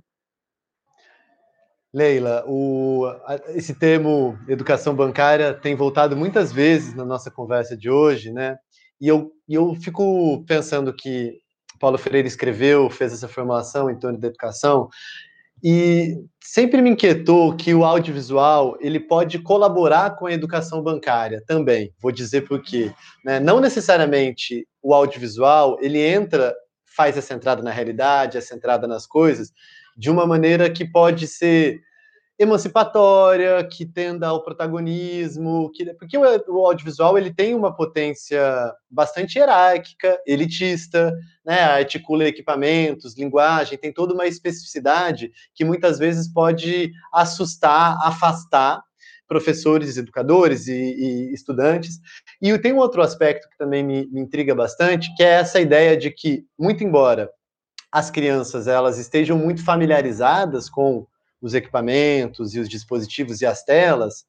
[1.93, 3.05] Leila, o,
[3.49, 8.57] esse termo educação bancária tem voltado muitas vezes na nossa conversa de hoje, né?
[8.99, 11.43] E eu, eu fico pensando que
[11.79, 14.89] Paulo Freire escreveu, fez essa formação em torno da educação,
[15.63, 21.93] E sempre me inquietou que o audiovisual ele pode colaborar com a educação bancária também.
[22.01, 22.93] Vou dizer por quê.
[23.25, 23.39] Né?
[23.39, 26.55] Não necessariamente o audiovisual ele entra,
[26.95, 29.53] faz essa entrada na realidade, essa entrada nas coisas,
[29.97, 31.81] de uma maneira que pode ser
[32.39, 40.21] emancipatória, que tenda ao protagonismo, que, porque o, audiovisual ele tem uma potência bastante hierárquica,
[40.27, 41.15] elitista,
[41.45, 48.83] né, articula equipamentos, linguagem, tem toda uma especificidade que muitas vezes pode assustar, afastar
[49.33, 51.99] professores, educadores e, e estudantes.
[52.41, 55.97] E tem um outro aspecto que também me, me intriga bastante, que é essa ideia
[55.97, 57.31] de que, muito embora
[57.91, 61.07] as crianças elas estejam muito familiarizadas com
[61.41, 64.25] os equipamentos e os dispositivos e as telas,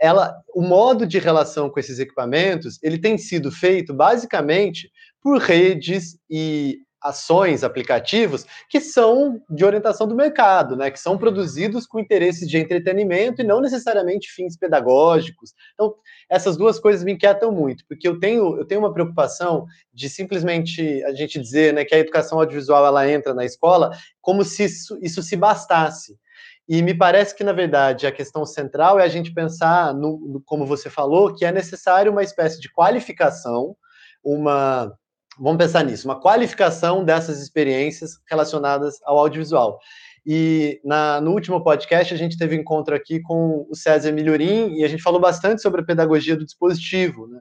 [0.00, 4.88] ela, o modo de relação com esses equipamentos, ele tem sido feito basicamente
[5.20, 11.86] por redes e ações, aplicativos que são de orientação do mercado, né, que são produzidos
[11.86, 15.52] com interesses de entretenimento e não necessariamente fins pedagógicos.
[15.74, 15.94] Então,
[16.30, 21.04] essas duas coisas me inquietam muito, porque eu tenho, eu tenho uma preocupação de simplesmente
[21.04, 23.90] a gente dizer né, que a educação audiovisual ela entra na escola
[24.22, 26.18] como se isso, isso se bastasse.
[26.66, 30.40] E me parece que, na verdade, a questão central é a gente pensar, no, no,
[30.40, 33.76] como você falou, que é necessário uma espécie de qualificação,
[34.22, 34.96] uma.
[35.38, 39.80] Vamos pensar nisso, uma qualificação dessas experiências relacionadas ao audiovisual.
[40.26, 44.84] E na, no último podcast a gente teve encontro aqui com o César Milhorim e
[44.84, 47.40] a gente falou bastante sobre a pedagogia do dispositivo, né?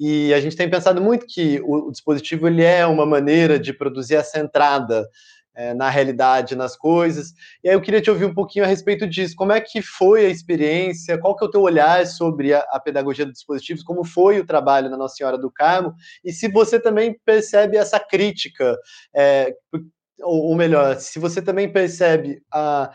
[0.00, 3.72] E a gente tem pensado muito que o, o dispositivo ele é uma maneira de
[3.72, 5.06] produzir essa entrada
[5.54, 7.32] é, na realidade, nas coisas.
[7.62, 9.36] E aí eu queria te ouvir um pouquinho a respeito disso.
[9.36, 11.18] Como é que foi a experiência?
[11.18, 13.82] Qual que é o teu olhar sobre a, a pedagogia dos dispositivos?
[13.82, 15.94] Como foi o trabalho na Nossa Senhora do Carmo?
[16.24, 18.76] E se você também percebe essa crítica,
[19.14, 19.54] é,
[20.20, 22.90] ou, ou, melhor, se você também percebe a,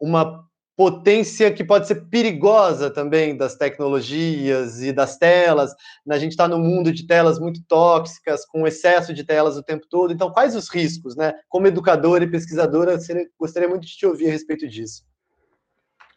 [0.00, 0.47] uma
[0.78, 5.74] potência que pode ser perigosa também das tecnologias e das telas.
[6.08, 9.88] A gente está num mundo de telas muito tóxicas, com excesso de telas o tempo
[9.90, 10.12] todo.
[10.12, 11.34] Então, quais os riscos, né?
[11.48, 12.96] Como educadora e pesquisadora,
[13.36, 15.02] gostaria muito de te ouvir a respeito disso.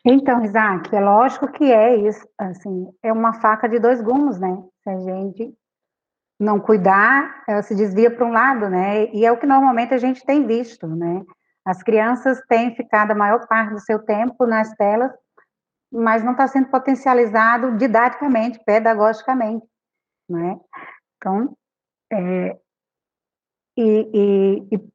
[0.05, 4.61] Então, Isaac, é lógico que é isso, assim, é uma faca de dois gumes, né?
[4.83, 5.55] Se a gente
[6.39, 9.11] não cuidar, ela se desvia para um lado, né?
[9.11, 11.23] E é o que normalmente a gente tem visto, né?
[11.65, 15.11] As crianças têm ficado a maior parte do seu tempo nas telas,
[15.91, 19.65] mas não está sendo potencializado didaticamente, pedagogicamente,
[20.29, 20.59] né?
[21.17, 21.55] Então,
[22.11, 22.57] é,
[23.77, 24.89] e, e,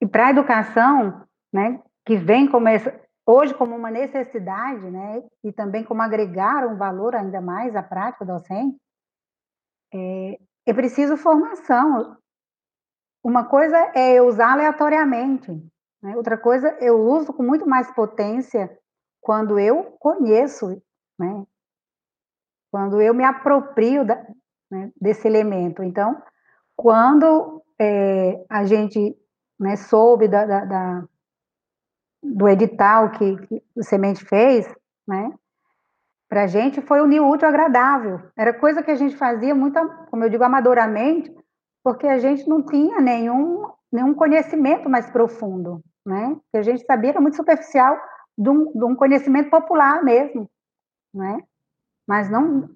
[0.00, 5.52] e para a educação, né, que vem como essa, hoje como uma necessidade, né, e
[5.52, 8.76] também como agregar um valor ainda mais à prática docente,
[9.92, 12.16] é, é preciso formação.
[13.22, 15.52] Uma coisa é usar aleatoriamente,
[16.02, 16.16] né?
[16.16, 18.70] Outra coisa, eu uso com muito mais potência
[19.20, 20.82] quando eu conheço,
[21.18, 21.44] né?
[22.70, 24.24] quando eu me aproprio da,
[24.70, 25.82] né, desse elemento.
[25.82, 26.22] Então,
[26.76, 29.16] quando é, a gente
[29.58, 31.04] né, soube da, da, da,
[32.22, 34.72] do edital que, que o Semente fez,
[35.06, 35.32] né,
[36.28, 38.22] para a gente foi unir útil agradável.
[38.36, 39.78] Era coisa que a gente fazia muito,
[40.08, 41.34] como eu digo, amadoramente,
[41.82, 46.36] porque a gente não tinha nenhum, nenhum conhecimento mais profundo né?
[46.50, 47.98] Que a gente sabia era muito superficial
[48.36, 50.48] de um, de um conhecimento popular mesmo,
[51.14, 51.42] né?
[52.06, 52.68] Mas não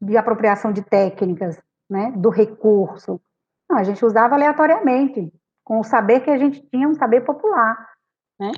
[0.00, 2.12] de apropriação de técnicas, né?
[2.12, 3.20] Do recurso.
[3.68, 5.32] Não, a gente usava aleatoriamente,
[5.64, 7.76] com o saber que a gente tinha, um saber popular,
[8.38, 8.52] né?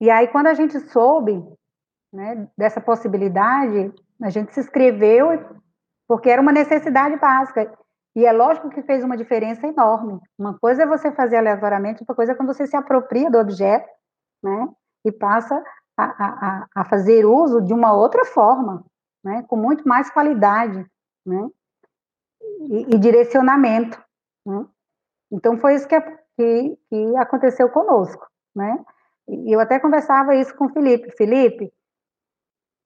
[0.00, 1.42] E aí, quando a gente soube
[2.12, 3.92] né, dessa possibilidade,
[4.22, 5.60] a gente se inscreveu
[6.08, 7.72] porque era uma necessidade básica.
[8.14, 10.20] E é lógico que fez uma diferença enorme.
[10.38, 13.88] Uma coisa é você fazer aleatoriamente, outra coisa é quando você se apropria do objeto,
[14.42, 14.68] né?
[15.04, 15.62] E passa
[15.96, 18.84] a, a, a fazer uso de uma outra forma,
[19.24, 19.44] né?
[19.48, 20.84] Com muito mais qualidade,
[21.24, 21.48] né?
[22.62, 24.02] E, e direcionamento,
[24.44, 24.66] né?
[25.30, 26.00] Então foi isso que,
[26.36, 28.84] que, que aconteceu conosco, né?
[29.28, 31.12] E eu até conversava isso com o Felipe.
[31.16, 31.72] Felipe,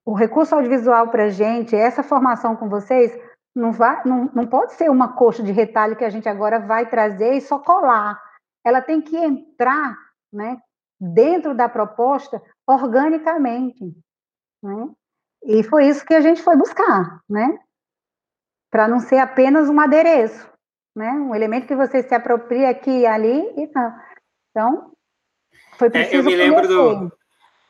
[0.04, 3.10] o recurso audiovisual para gente, essa formação com vocês,
[3.54, 6.88] não, vai, não, não pode ser uma coxa de retalho que a gente agora vai
[6.88, 8.20] trazer e só colar.
[8.64, 9.96] Ela tem que entrar
[10.32, 10.60] né,
[11.00, 13.94] dentro da proposta organicamente.
[14.62, 14.88] Né?
[15.44, 17.58] E foi isso que a gente foi buscar, né?
[18.70, 20.50] Para não ser apenas um adereço,
[20.96, 21.10] né?
[21.12, 23.94] Um elemento que você se apropria aqui e ali e não.
[24.50, 24.92] Então,
[25.76, 26.16] foi preciso.
[26.16, 27.12] É, eu me lembro do,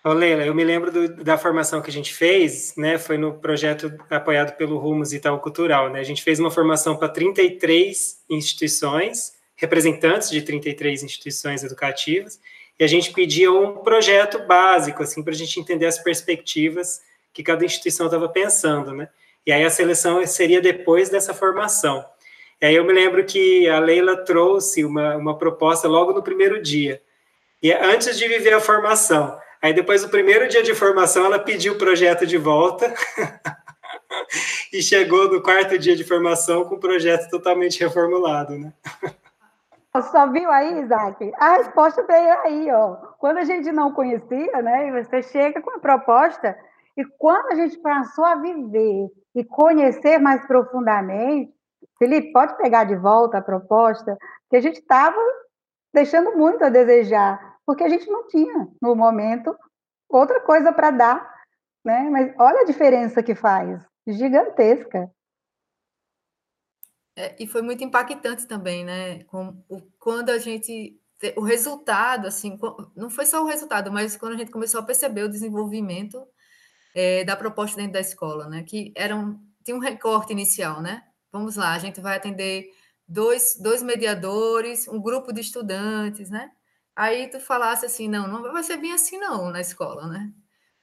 [0.06, 2.98] Ô, Leila, eu me lembro do, da formação que a gente fez, né?
[2.98, 5.98] Foi no projeto apoiado pelo Rumos Itaú Cultural, né?
[5.98, 12.38] A gente fez uma formação para 33 instituições, representantes de 33 instituições educativas,
[12.78, 17.00] e a gente pedia um projeto básico, assim, para a gente entender as perspectivas
[17.32, 19.08] que cada instituição estava pensando, né?
[19.46, 22.04] E aí a seleção seria depois dessa formação.
[22.60, 26.60] E aí eu me lembro que a Leila trouxe uma, uma proposta logo no primeiro
[26.60, 27.00] dia,
[27.62, 29.42] e antes de viver a formação.
[29.64, 32.92] Aí depois do primeiro dia de formação, ela pediu o projeto de volta
[34.70, 38.74] e chegou no quarto dia de formação com o projeto totalmente reformulado, né?
[40.12, 41.32] Só viu aí, Isaac?
[41.38, 42.96] A resposta veio aí, ó.
[43.18, 44.88] Quando a gente não conhecia, né?
[44.88, 46.54] E você chega com a proposta,
[46.94, 51.54] e quando a gente passou a viver e conhecer mais profundamente,
[51.98, 54.18] Felipe, pode pegar de volta a proposta,
[54.50, 55.16] que a gente estava
[55.90, 59.56] deixando muito a desejar, porque a gente não tinha, no momento,
[60.08, 61.34] outra coisa para dar,
[61.84, 62.08] né?
[62.10, 65.10] Mas olha a diferença que faz, gigantesca.
[67.16, 69.24] É, e foi muito impactante também, né?
[69.24, 71.00] Com, o, quando a gente.
[71.36, 72.58] O resultado, assim,
[72.94, 76.26] não foi só o resultado, mas quando a gente começou a perceber o desenvolvimento
[76.94, 78.62] é, da proposta dentro da escola, né?
[78.62, 81.02] Que era um, tinha um recorte inicial, né?
[81.32, 82.68] Vamos lá, a gente vai atender
[83.08, 86.50] dois, dois mediadores, um grupo de estudantes, né?
[86.96, 90.30] Aí tu falasse assim, não, não vai ser bem assim não na escola, né?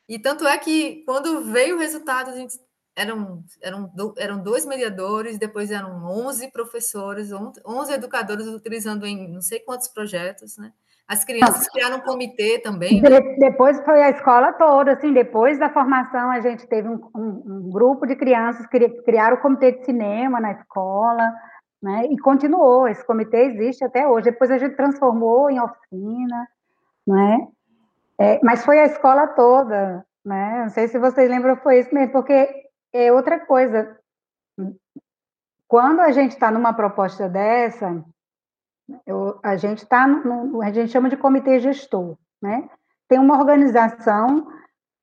[0.08, 2.60] E tanto é que quando veio o resultado, a gente
[2.96, 9.60] eram, eram, eram dois mediadores, depois eram 11 professores, 11 educadores utilizando em não sei
[9.60, 10.74] quantos projetos, né?
[11.08, 13.02] As crianças criaram um comitê também.
[13.02, 13.10] Né?
[13.38, 17.70] Depois foi a escola toda, assim, depois da formação a gente teve um, um, um
[17.70, 21.34] grupo de crianças que criaram o comitê de cinema na escola,
[21.82, 22.06] né?
[22.08, 24.32] E continuou, esse comitê existe até hoje.
[24.32, 26.48] Depois a gente transformou em oficina,
[27.08, 27.48] né?
[28.20, 30.64] É, mas foi a escola toda, né?
[30.64, 32.48] Não sei se vocês lembram, foi isso mesmo, porque
[32.94, 33.98] é outra coisa.
[35.68, 38.04] Quando a gente está numa proposta dessa,
[39.06, 42.70] eu, a gente está, a gente chama de comitê gestor, né?
[43.08, 44.48] Tem uma organização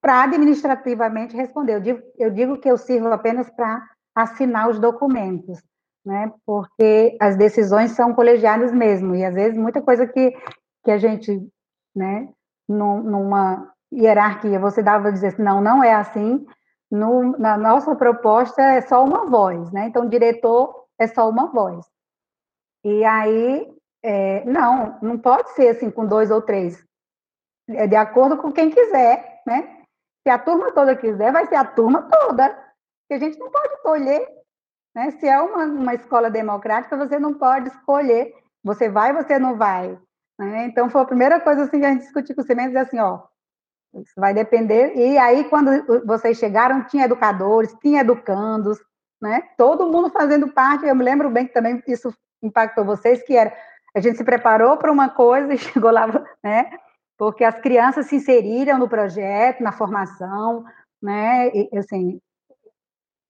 [0.01, 1.75] para administrativamente responder.
[1.75, 5.61] Eu digo, eu digo que eu sirvo apenas para assinar os documentos,
[6.09, 6.33] né?
[6.47, 10.35] Porque as decisões são colegiadas mesmo, e às vezes muita coisa que,
[10.83, 11.47] que a gente,
[11.95, 12.33] né,
[12.67, 16.47] numa hierarquia, você dava dizer assim, não, não é assim,
[16.91, 19.89] no, na nossa proposta é só uma voz, né?
[19.89, 21.85] Então, diretor é só uma voz.
[22.83, 23.71] E aí,
[24.03, 26.83] é, não, não pode ser assim com dois ou três.
[27.69, 29.83] É de acordo com quem quiser, né?
[30.23, 32.49] Se a turma toda quiser, vai ser a turma toda.
[33.09, 34.27] Que a gente não pode escolher,
[34.99, 35.13] né?
[35.13, 38.35] Se é uma, uma escola democrática, você não pode escolher.
[38.65, 39.97] Você vai, você não vai.
[40.37, 40.67] Né?
[40.67, 43.21] Então, foi a primeira coisa assim que a gente discutiu com o Sementes, assim, ó,
[43.95, 44.97] isso vai depender.
[44.97, 45.71] E aí, quando
[46.05, 48.77] vocês chegaram, tinha educadores, tinha educandos,
[49.23, 49.43] né?
[49.57, 50.85] Todo mundo fazendo parte.
[50.85, 53.57] Eu me lembro bem que também isso impactou vocês, que era
[53.97, 56.07] a gente se preparou para uma coisa e chegou lá,
[56.43, 56.71] né?
[57.17, 60.65] Porque as crianças se inseriram no projeto, na formação,
[61.01, 61.49] né?
[61.49, 62.21] E, assim,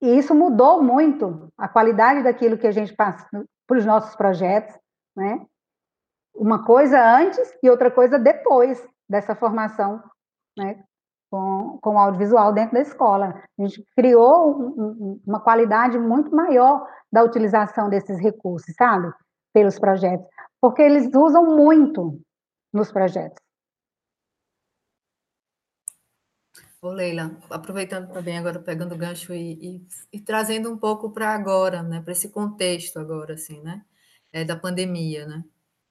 [0.01, 3.27] e isso mudou muito a qualidade daquilo que a gente passa
[3.67, 4.77] para os nossos projetos,
[5.17, 5.45] né?
[6.35, 10.03] Uma coisa antes e outra coisa depois dessa formação
[10.57, 10.83] né,
[11.31, 13.43] com, com o audiovisual dentro da escola.
[13.59, 19.13] A gente criou um, uma qualidade muito maior da utilização desses recursos, sabe?
[19.53, 20.27] Pelos projetos,
[20.61, 22.21] porque eles usam muito
[22.73, 23.48] nos projetos.
[26.81, 31.35] Ô Leila, aproveitando também agora, pegando o gancho e, e, e trazendo um pouco para
[31.35, 33.85] agora, né, para esse contexto agora, assim, né,
[34.33, 35.45] é, da pandemia, né,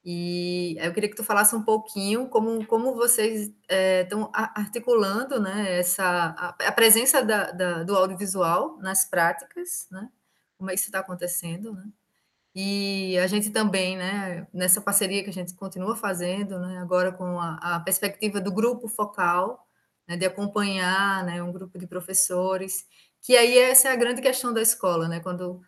[0.10, 5.80] e eu queria que tu falasse um pouquinho como, como vocês estão é, articulando né,
[5.80, 10.10] essa, a, a presença da, da, do audiovisual nas práticas, né?
[10.58, 11.84] Como é que isso está acontecendo, né?
[12.56, 17.38] E a gente também, né, nessa parceria que a gente continua fazendo, né, agora com
[17.42, 19.67] a, a perspectiva do grupo focal,
[20.08, 22.86] né, de acompanhar né, um grupo de professores,
[23.22, 25.62] que aí essa é a grande questão da escola, né, quando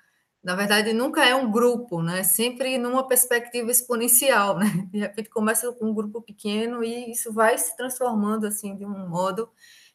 [0.44, 2.24] na verdade, nunca é um grupo, né?
[2.24, 4.66] Sempre numa perspectiva exponencial, né?
[4.90, 9.10] De repente começa com um grupo pequeno e isso vai se transformando assim de um
[9.10, 9.50] modo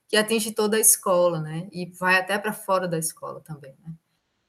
[0.07, 1.67] que atinge toda a escola, né?
[1.73, 3.95] E vai até para fora da escola também, né?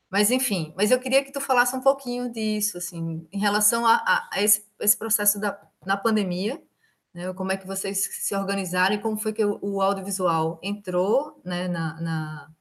[0.09, 3.95] Mas enfim, mas eu queria que tu falasse um pouquinho disso, assim, em relação a,
[3.95, 6.61] a, a esse, esse, processo da na pandemia,
[7.15, 7.33] né?
[7.33, 11.69] Como é que vocês se organizaram e como foi que o, audiovisual entrou, né?
[11.69, 12.51] Na, na,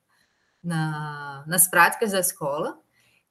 [0.62, 2.78] na, nas práticas da escola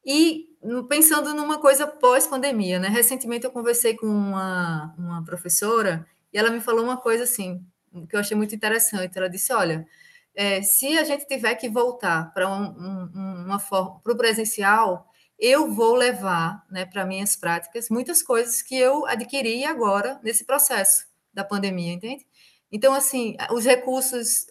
[0.05, 0.49] e
[0.89, 2.89] pensando numa coisa pós-pandemia, né?
[2.89, 7.65] Recentemente eu conversei com uma, uma professora e ela me falou uma coisa assim,
[8.09, 9.17] que eu achei muito interessante.
[9.17, 9.87] Ela disse: olha,
[10.35, 15.07] é, se a gente tiver que voltar para um, um, uma forma, para o presencial,
[15.39, 21.12] eu vou levar né, para minhas práticas muitas coisas que eu adquiri agora nesse processo.
[21.33, 22.25] Da pandemia, entende?
[22.71, 24.47] Então, assim, os recursos,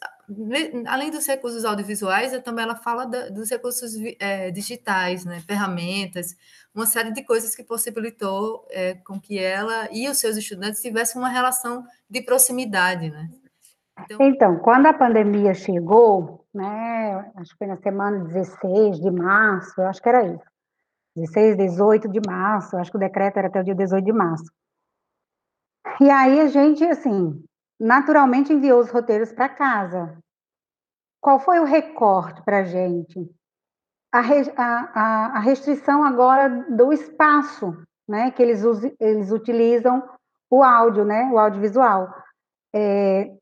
[0.87, 6.37] além dos recursos audiovisuais, também ela fala da, dos recursos é, digitais, né, ferramentas,
[6.73, 11.21] uma série de coisas que possibilitou é, com que ela e os seus estudantes tivessem
[11.21, 13.29] uma relação de proximidade, né?
[14.05, 19.83] Então, então quando a pandemia chegou, né, acho que foi na semana 16 de março,
[19.83, 20.45] acho que era isso,
[21.17, 24.45] 16, 18 de março, acho que o decreto era até o dia 18 de março.
[26.01, 27.45] E aí a gente, assim,
[27.79, 30.17] naturalmente enviou os roteiros para casa.
[31.21, 33.31] Qual foi o recorte para a gente?
[34.13, 37.73] A, a, restrição agora do espaço,
[38.09, 38.63] né, que eles,
[39.01, 40.03] eles utilizam
[40.51, 42.13] o áudio, né, o audiovisual.
[42.75, 43.35] É,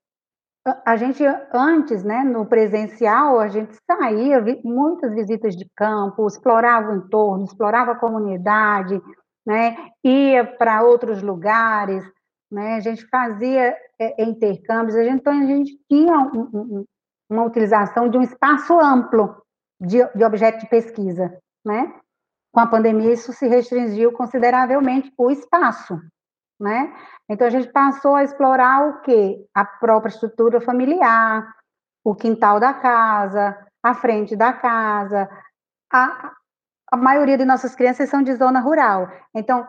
[0.85, 6.97] a gente antes, né, no presencial, a gente saía, muitas visitas de campo, explorava o
[6.97, 9.01] entorno, explorava a comunidade,
[9.45, 12.05] né, ia para outros lugares,
[12.51, 16.85] né, a gente fazia é, intercâmbios, a gente, então a gente tinha um, um,
[17.31, 19.41] uma utilização de um espaço amplo
[19.81, 21.95] de, de objeto de pesquisa, né?
[22.53, 25.99] Com a pandemia isso se restringiu consideravelmente o espaço,
[26.59, 26.93] né?
[27.29, 31.55] Então a gente passou a explorar o que a própria estrutura familiar,
[32.05, 35.31] o quintal da casa, a frente da casa.
[35.93, 36.33] A,
[36.91, 39.09] a maioria de nossas crianças são de zona rural.
[39.35, 39.67] Então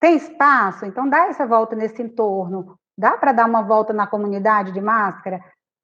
[0.00, 2.76] tem espaço, então dá essa volta nesse entorno.
[2.98, 5.40] Dá para dar uma volta na comunidade de máscara,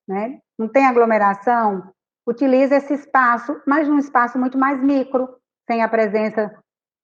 [0.09, 0.41] né?
[0.59, 1.93] Não tem aglomeração.
[2.27, 5.29] Utiliza esse espaço, mas num espaço muito mais micro,
[5.67, 6.53] sem a presença,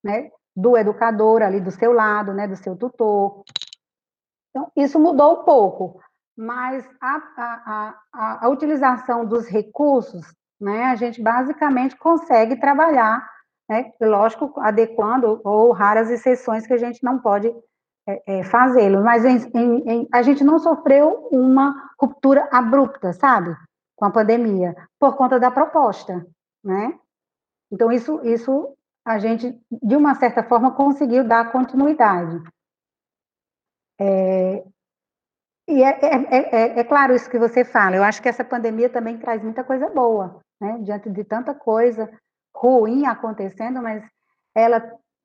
[0.03, 3.43] né, do educador ali do seu lado, né, do seu tutor.
[4.51, 6.01] Então, isso mudou um pouco,
[6.37, 10.27] mas a, a, a, a utilização dos recursos,
[10.61, 13.29] né, a gente basicamente consegue trabalhar,
[13.69, 17.49] né, lógico, adequando ou raras exceções que a gente não pode
[18.07, 23.57] é, é, fazê-lo, mas em, em, em, a gente não sofreu uma ruptura abrupta, sabe,
[23.97, 26.27] com a pandemia, por conta da proposta,
[26.65, 26.99] né?
[27.71, 32.43] Então, isso, isso a gente, de uma certa forma, conseguiu dar continuidade.
[34.01, 34.65] É,
[35.69, 39.19] e é, é, é, claro isso que você fala, eu acho que essa pandemia também
[39.19, 40.79] traz muita coisa boa, né?
[40.83, 42.11] Diante de tanta coisa
[42.55, 44.03] ruim acontecendo, mas
[44.55, 44.83] ela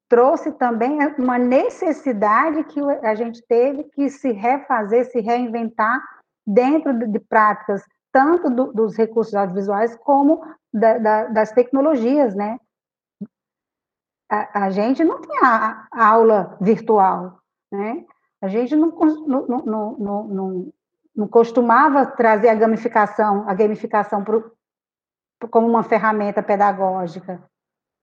[0.09, 6.01] trouxe também uma necessidade que a gente teve que se refazer, se reinventar
[6.45, 10.41] dentro de, práticas tanto do, dos recursos audiovisuais como
[10.73, 12.57] da, da, das tecnologias, né?
[14.29, 17.39] A, a gente não tinha aula virtual,
[17.71, 18.05] né?
[18.41, 18.89] A gente não,
[19.27, 20.73] não, não, não,
[21.15, 24.51] não costumava trazer a gamificação, a gamificação pro,
[25.51, 27.43] como uma ferramenta pedagógica,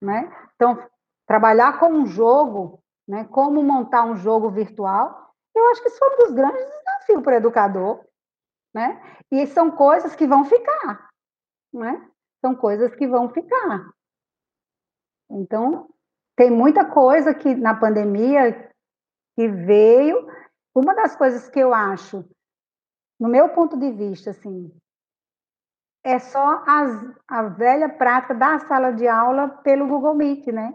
[0.01, 0.31] né?
[0.55, 0.81] Então,
[1.27, 6.13] trabalhar com um jogo, né, como montar um jogo virtual, eu acho que isso foi
[6.13, 8.05] um dos grandes desafios para o educador,
[8.73, 9.01] né?
[9.31, 11.09] E são coisas que vão ficar,
[11.73, 12.09] né?
[12.41, 13.89] São coisas que vão ficar.
[15.29, 15.89] Então,
[16.35, 18.69] tem muita coisa que na pandemia
[19.35, 20.27] que veio.
[20.73, 22.25] Uma das coisas que eu acho,
[23.17, 24.69] no meu ponto de vista, assim,
[26.05, 30.71] é só as, a velha prática da sala de aula pelo Google Meet, né?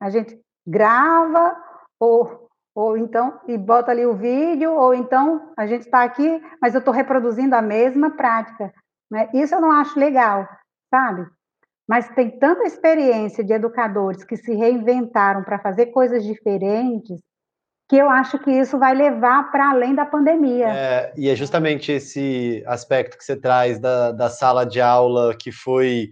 [0.00, 1.56] A gente grava
[2.00, 6.74] ou, ou então e bota ali o vídeo, ou então a gente está aqui, mas
[6.74, 8.74] eu estou reproduzindo a mesma prática.
[9.08, 9.30] Né?
[9.32, 10.46] Isso eu não acho legal,
[10.90, 11.24] sabe?
[11.88, 17.20] Mas tem tanta experiência de educadores que se reinventaram para fazer coisas diferentes
[17.88, 20.68] que eu acho que isso vai levar para além da pandemia.
[20.68, 25.50] É, e é justamente esse aspecto que você traz da, da sala de aula que
[25.50, 26.10] foi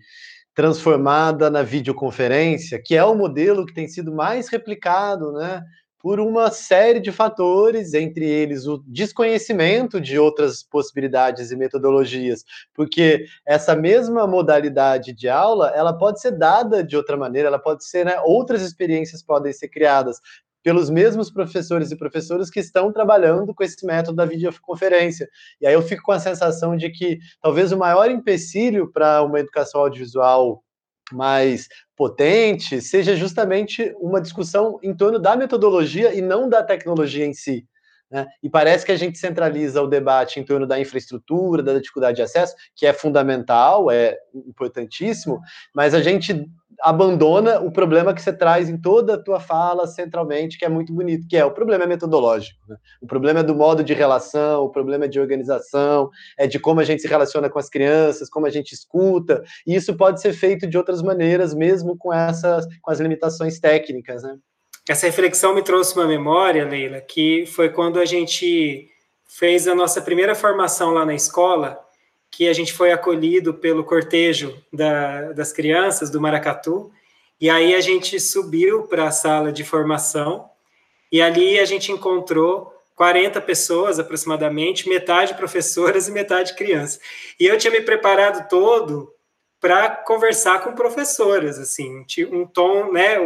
[0.54, 5.62] transformada na videoconferência, que é o modelo que tem sido mais replicado, né?
[5.98, 13.26] Por uma série de fatores, entre eles o desconhecimento de outras possibilidades e metodologias, porque
[13.44, 18.06] essa mesma modalidade de aula, ela pode ser dada de outra maneira, ela pode ser,
[18.06, 20.20] né, outras experiências podem ser criadas
[20.66, 25.28] pelos mesmos professores e professoras que estão trabalhando com esse método da videoconferência.
[25.60, 29.38] E aí eu fico com a sensação de que talvez o maior empecilho para uma
[29.38, 30.64] educação audiovisual
[31.12, 37.32] mais potente seja justamente uma discussão em torno da metodologia e não da tecnologia em
[37.32, 37.64] si.
[38.10, 38.26] Né?
[38.42, 42.22] E parece que a gente centraliza o debate em torno da infraestrutura, da dificuldade de
[42.22, 45.40] acesso, que é fundamental, é importantíssimo,
[45.72, 46.44] mas a gente
[46.80, 50.92] abandona o problema que você traz em toda a tua fala centralmente, que é muito
[50.92, 52.60] bonito, que é o problema é metodológico.
[52.68, 52.76] Né?
[53.00, 56.80] O problema é do modo de relação, o problema é de organização, é de como
[56.80, 60.32] a gente se relaciona com as crianças, como a gente escuta, e isso pode ser
[60.32, 64.36] feito de outras maneiras, mesmo com essas, com as limitações técnicas, né?
[64.88, 68.88] Essa reflexão me trouxe uma memória, Leila, que foi quando a gente
[69.26, 71.85] fez a nossa primeira formação lá na escola,
[72.30, 76.90] que a gente foi acolhido pelo cortejo da, das crianças do Maracatu,
[77.40, 80.48] e aí a gente subiu para a sala de formação,
[81.10, 86.98] e ali a gente encontrou 40 pessoas aproximadamente, metade professoras e metade crianças.
[87.38, 89.12] E eu tinha me preparado todo
[89.60, 93.16] para conversar com professoras, assim, um tom, né,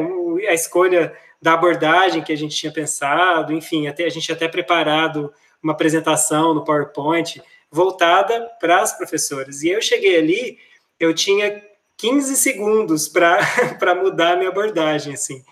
[0.49, 5.33] a escolha da abordagem que a gente tinha pensado, enfim, até a gente até preparado
[5.63, 9.63] uma apresentação no PowerPoint voltada para as professoras.
[9.63, 10.59] E eu cheguei ali,
[10.99, 11.63] eu tinha
[11.97, 15.45] 15 segundos para mudar a minha abordagem, assim.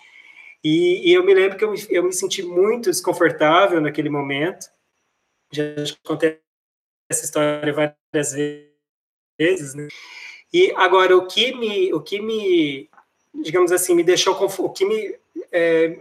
[0.63, 4.67] E, e, eu me lembro que eu, eu me senti muito desconfortável naquele momento.
[5.51, 5.63] Já
[6.03, 6.39] contei
[7.09, 8.35] essa história várias
[9.37, 9.87] vezes, né?
[10.51, 12.89] E agora o que me, o que me,
[13.33, 15.15] digamos assim, me deixou, o que me,
[15.51, 15.97] é,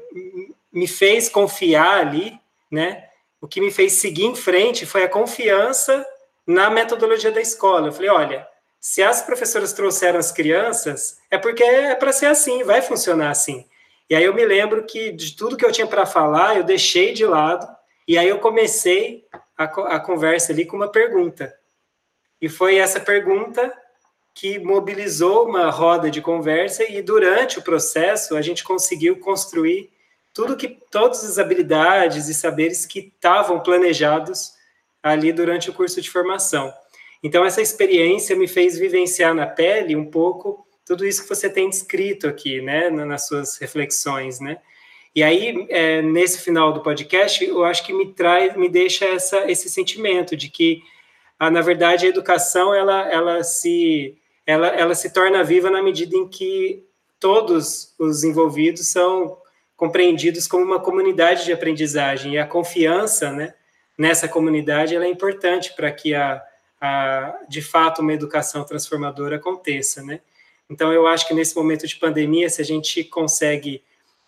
[0.73, 2.39] me fez confiar ali,
[2.71, 3.08] né?
[3.41, 6.05] O que me fez seguir em frente foi a confiança
[6.47, 7.89] na metodologia da escola.
[7.89, 8.49] Eu falei, olha,
[8.81, 13.67] se as professoras trouxeram as crianças, é porque é para ser assim, vai funcionar assim.
[14.09, 17.13] E aí eu me lembro que de tudo que eu tinha para falar, eu deixei
[17.13, 17.69] de lado,
[18.07, 19.27] e aí eu comecei
[19.57, 21.55] a, a conversa ali com uma pergunta.
[22.41, 23.73] E foi essa pergunta
[24.33, 29.91] que mobilizou uma roda de conversa e durante o processo a gente conseguiu construir
[30.39, 34.53] tudo que todas as habilidades e saberes que estavam planejados
[35.03, 36.73] ali durante o curso de formação.
[37.21, 41.69] Então essa experiência me fez vivenciar na pele um pouco tudo isso que você tem
[41.69, 44.59] descrito aqui, né, nas suas reflexões, né?
[45.13, 49.51] E aí, é, nesse final do podcast, eu acho que me traz, me deixa essa,
[49.51, 50.85] esse sentimento de que,
[51.37, 54.17] ah, na verdade, a educação ela, ela se
[54.47, 56.85] ela, ela se torna viva na medida em que
[57.19, 59.37] todos os envolvidos são
[59.79, 63.55] compreendidos como uma comunidade de aprendizagem e a confiança, né,
[63.97, 66.43] nessa comunidade é importante para que a,
[66.81, 70.21] a, de fato uma educação transformadora aconteça, né?
[70.69, 73.83] Então eu acho que nesse momento de pandemia, se a gente consegue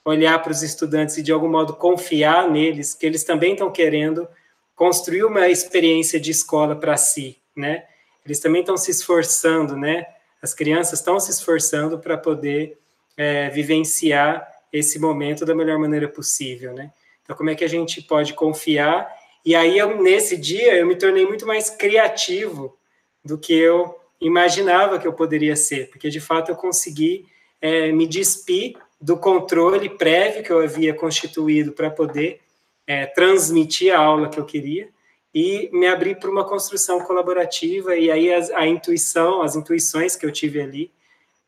[0.05, 4.27] olhar para os estudantes e de algum modo confiar neles, que eles também estão querendo
[4.75, 7.85] construir uma experiência de escola para si, né?
[8.25, 10.07] eles também estão se esforçando, né?
[10.41, 12.79] As crianças estão se esforçando para poder
[13.17, 16.93] é, vivenciar esse momento da melhor maneira possível, né?
[17.23, 19.09] Então, como é que a gente pode confiar?
[19.45, 22.77] E aí, eu, nesse dia, eu me tornei muito mais criativo
[23.25, 27.27] do que eu imaginava que eu poderia ser, porque de fato eu consegui
[27.61, 32.41] é, me despir do controle prévio que eu havia constituído para poder
[32.87, 34.89] é, transmitir a aula que eu queria
[35.35, 40.33] e me abri para uma construção colaborativa e aí a, intuição, as intuições que eu
[40.33, 40.93] tive ali,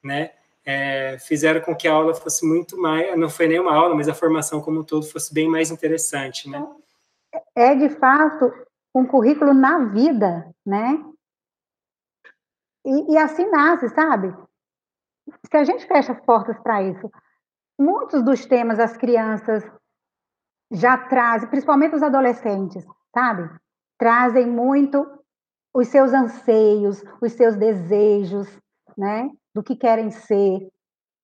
[0.03, 0.31] né,
[0.65, 4.09] é, fizeram com que a aula fosse muito mais, não foi nem uma aula, mas
[4.09, 6.67] a formação como um todo fosse bem mais interessante, né?
[7.55, 8.53] É de fato
[8.95, 11.03] um currículo na vida, né?
[12.85, 14.35] E, e assim nasce, sabe?
[15.51, 17.11] Se a gente fecha as portas para isso,
[17.79, 19.65] muitos dos temas as crianças
[20.71, 22.85] já trazem, principalmente os adolescentes,
[23.15, 23.49] sabe?
[24.03, 25.07] trazem muito
[25.73, 28.49] os seus anseios, os seus desejos,
[28.99, 30.69] né, do que querem ser.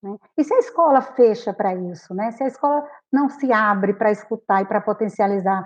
[0.03, 0.15] Né?
[0.37, 2.31] E se a escola fecha para isso, né?
[2.31, 5.63] Se a escola não se abre para escutar e para potencializar,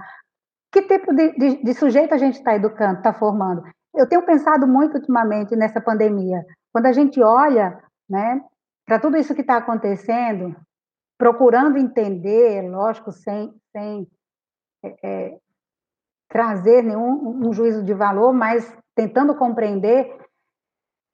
[0.72, 3.64] que tipo de, de, de sujeito a gente está educando, está formando?
[3.94, 6.44] Eu tenho pensado muito ultimamente nessa pandemia.
[6.72, 7.80] Quando a gente olha,
[8.10, 8.44] né,
[8.86, 10.56] para tudo isso que está acontecendo,
[11.18, 14.08] procurando entender, lógico, sem, sem
[14.84, 15.38] é, é
[16.28, 20.23] trazer nenhum um juízo de valor, mas tentando compreender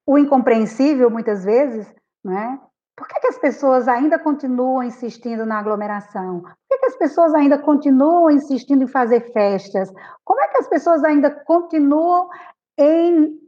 [0.10, 1.94] o incompreensível muitas vezes,
[2.26, 2.60] né?
[2.98, 6.41] Por que, que as pessoas ainda continuam insistindo na aglomeração?
[6.41, 9.94] Por que, que as pessoas ainda continuam insistindo em fazer festas?
[10.26, 12.27] Como é que as pessoas ainda continuam
[12.76, 13.40] em,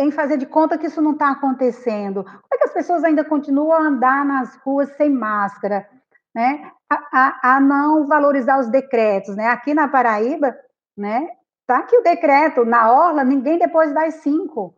[0.00, 2.24] em fazer de conta que isso não está acontecendo?
[2.24, 5.88] Como é que as pessoas ainda continuam a andar nas ruas sem máscara?
[6.34, 6.72] Né?
[6.90, 9.36] A, a, a não valorizar os decretos.
[9.36, 9.46] Né?
[9.46, 10.56] Aqui na Paraíba,
[10.98, 11.28] né?
[11.68, 14.74] Tá aqui o decreto, na orla, ninguém depois das cinco.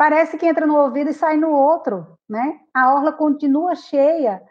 [0.00, 2.58] Parece que entra no ouvido e sai no outro, né?
[2.72, 4.42] A orla continua cheia.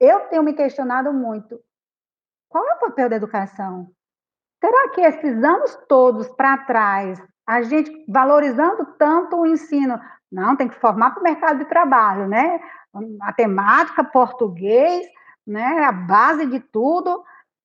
[0.00, 1.60] Eu tenho me questionado muito.
[2.48, 3.88] Qual é o papel da educação?
[4.60, 9.96] Será que esses anos todos para trás, a gente valorizando tanto o ensino,
[10.28, 12.60] não, tem que formar para o mercado de trabalho, né?
[12.92, 15.06] Matemática, português,
[15.46, 15.84] né?
[15.84, 17.22] A base de tudo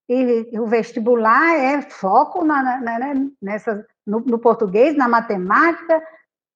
[0.08, 6.04] e o vestibular é foco na, na, na, nessa, no, no, português, na matemática.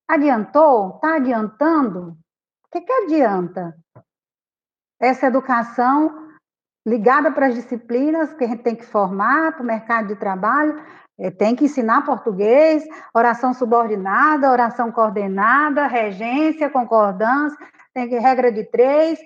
[0.10, 0.96] Adiantou?
[0.96, 2.18] Está adiantando?
[2.66, 3.78] O que, que adianta?
[5.00, 6.28] Essa educação
[6.84, 10.84] ligada para as disciplinas que a gente tem que formar para o mercado de trabalho,
[11.20, 12.84] é, tem que ensinar português,
[13.14, 17.56] oração subordinada, oração coordenada, regência, concordância,
[17.94, 19.20] tem que regra de três.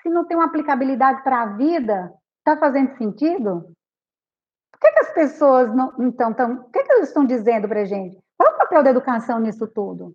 [0.00, 3.74] Se não tem uma aplicabilidade para a vida, está fazendo sentido?
[4.70, 5.92] Por que, que as pessoas não.
[5.98, 8.21] Então, tão, o que, que eles estão dizendo para a gente?
[8.38, 10.12] Qual é o papel da educação nisso tudo?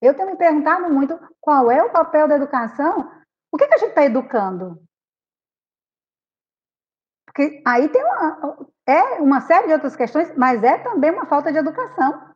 [0.00, 3.10] Eu tenho me perguntado muito qual é o papel da educação.
[3.52, 4.82] O que, que a gente está educando?
[7.26, 11.52] Porque aí tem uma, é uma série de outras questões, mas é também uma falta
[11.52, 12.30] de educação.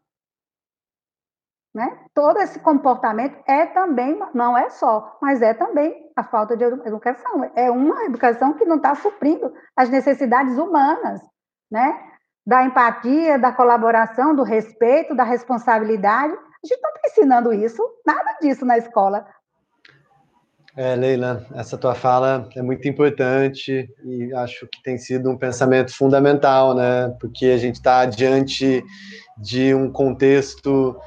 [1.75, 2.07] Né?
[2.15, 7.51] Todo esse comportamento é também, não é só, mas é também a falta de educação.
[7.57, 11.21] É uma educação que não está suprindo as necessidades humanas,
[11.69, 12.14] né?
[12.47, 16.33] Da empatia, da colaboração, do respeito, da responsabilidade.
[16.33, 19.27] A gente não está ensinando isso, nada disso na escola.
[20.77, 25.95] É, Leila, essa tua fala é muito importante e acho que tem sido um pensamento
[25.97, 27.15] fundamental, né?
[27.21, 28.83] Porque a gente está diante
[29.39, 30.99] de um contexto,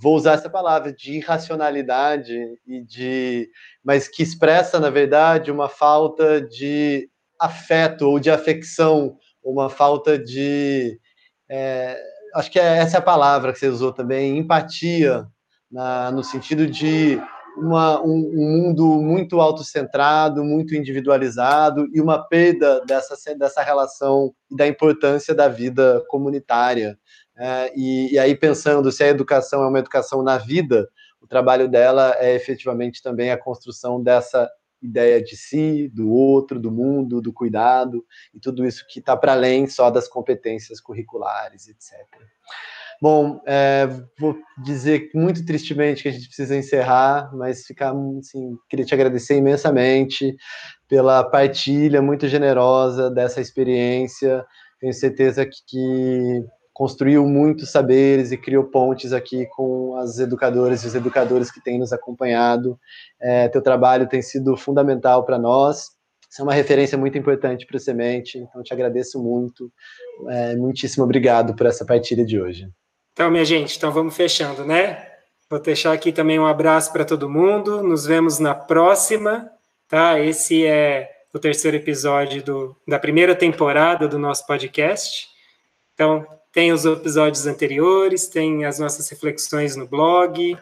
[0.00, 2.32] vou usar essa palavra, de irracionalidade
[2.64, 3.48] e de,
[3.84, 7.10] mas que expressa na verdade uma falta de
[7.40, 10.98] afeto ou de afecção, uma falta de,
[11.48, 12.00] é,
[12.34, 15.26] acho que é, essa é a palavra que você usou também, empatia,
[15.70, 17.20] na, no sentido de
[17.56, 24.56] uma, um, um, mundo muito autocentrado, muito individualizado e uma perda dessa, dessa relação e
[24.56, 26.98] da importância da vida comunitária.
[27.36, 30.88] É, e, e, aí, pensando se a educação é uma educação na vida,
[31.20, 34.50] o trabalho dela é efetivamente também a construção dessa
[34.82, 38.04] ideia de si, do outro, do mundo, do cuidado
[38.34, 41.94] e tudo isso que está para além só das competências curriculares, etc.
[43.00, 43.88] Bom, é,
[44.18, 49.36] vou dizer muito tristemente que a gente precisa encerrar, mas ficar, assim, queria te agradecer
[49.38, 50.36] imensamente
[50.86, 54.44] pela partilha muito generosa dessa experiência.
[54.78, 56.44] Tenho certeza que, que
[56.80, 61.78] construiu muitos saberes e criou pontes aqui com as educadoras e os educadores que têm
[61.78, 62.80] nos acompanhado.
[63.20, 65.90] É, teu trabalho tem sido fundamental para nós.
[66.30, 69.70] Isso é uma referência muito importante para o Semente, então te agradeço muito.
[70.30, 72.66] É, muitíssimo obrigado por essa partilha de hoje.
[73.12, 75.06] Então, minha gente, então vamos fechando, né?
[75.50, 77.82] Vou deixar aqui também um abraço para todo mundo.
[77.82, 79.50] Nos vemos na próxima,
[79.86, 80.18] tá?
[80.18, 85.28] Esse é o terceiro episódio do, da primeira temporada do nosso podcast.
[85.92, 90.58] Então, tem os episódios anteriores, tem as nossas reflexões no blog,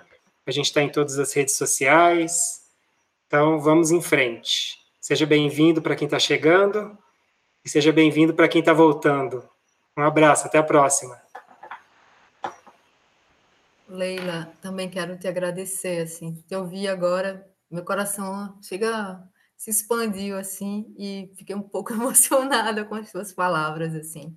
[0.47, 2.62] a gente está em todas as redes sociais.
[3.27, 4.78] Então, vamos em frente.
[5.01, 6.97] Seja bem-vindo para quem está chegando
[7.65, 9.48] e seja bem-vindo para quem está voltando.
[9.97, 11.20] Um abraço, até a próxima.
[13.89, 19.23] Leila, também quero te agradecer, assim, te ouvir agora, meu coração chega,
[19.56, 24.36] se expandiu, assim, e fiquei um pouco emocionada com as suas palavras, assim.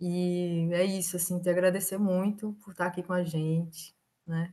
[0.00, 3.94] E é isso, assim, te agradecer muito por estar aqui com a gente,
[4.26, 4.52] né?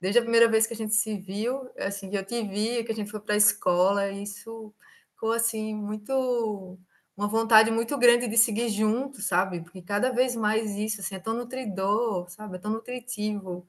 [0.00, 2.92] Desde a primeira vez que a gente se viu, assim, que eu te vi, que
[2.92, 4.74] a gente foi para a escola, isso
[5.12, 6.78] ficou, assim, muito
[7.16, 9.60] uma vontade muito grande de seguir junto, sabe?
[9.62, 12.56] Porque cada vez mais isso assim, é tão nutridor, sabe?
[12.56, 13.66] É tão nutritivo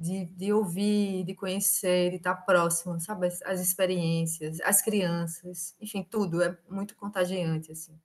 [0.00, 3.26] de, de ouvir, de conhecer, de estar próximo, sabe?
[3.28, 7.98] As, as experiências, as crianças, enfim, tudo é muito contagiante, assim.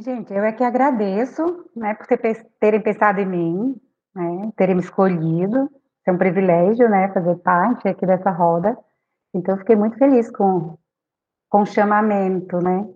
[0.00, 3.80] Gente, eu é que agradeço, né, por ter, terem pensado em mim,
[4.14, 5.70] né, terem me escolhido.
[6.06, 8.76] É um privilégio, né, fazer parte aqui dessa roda.
[9.34, 10.78] Então, fiquei muito feliz com,
[11.48, 12.86] com o chamamento, né,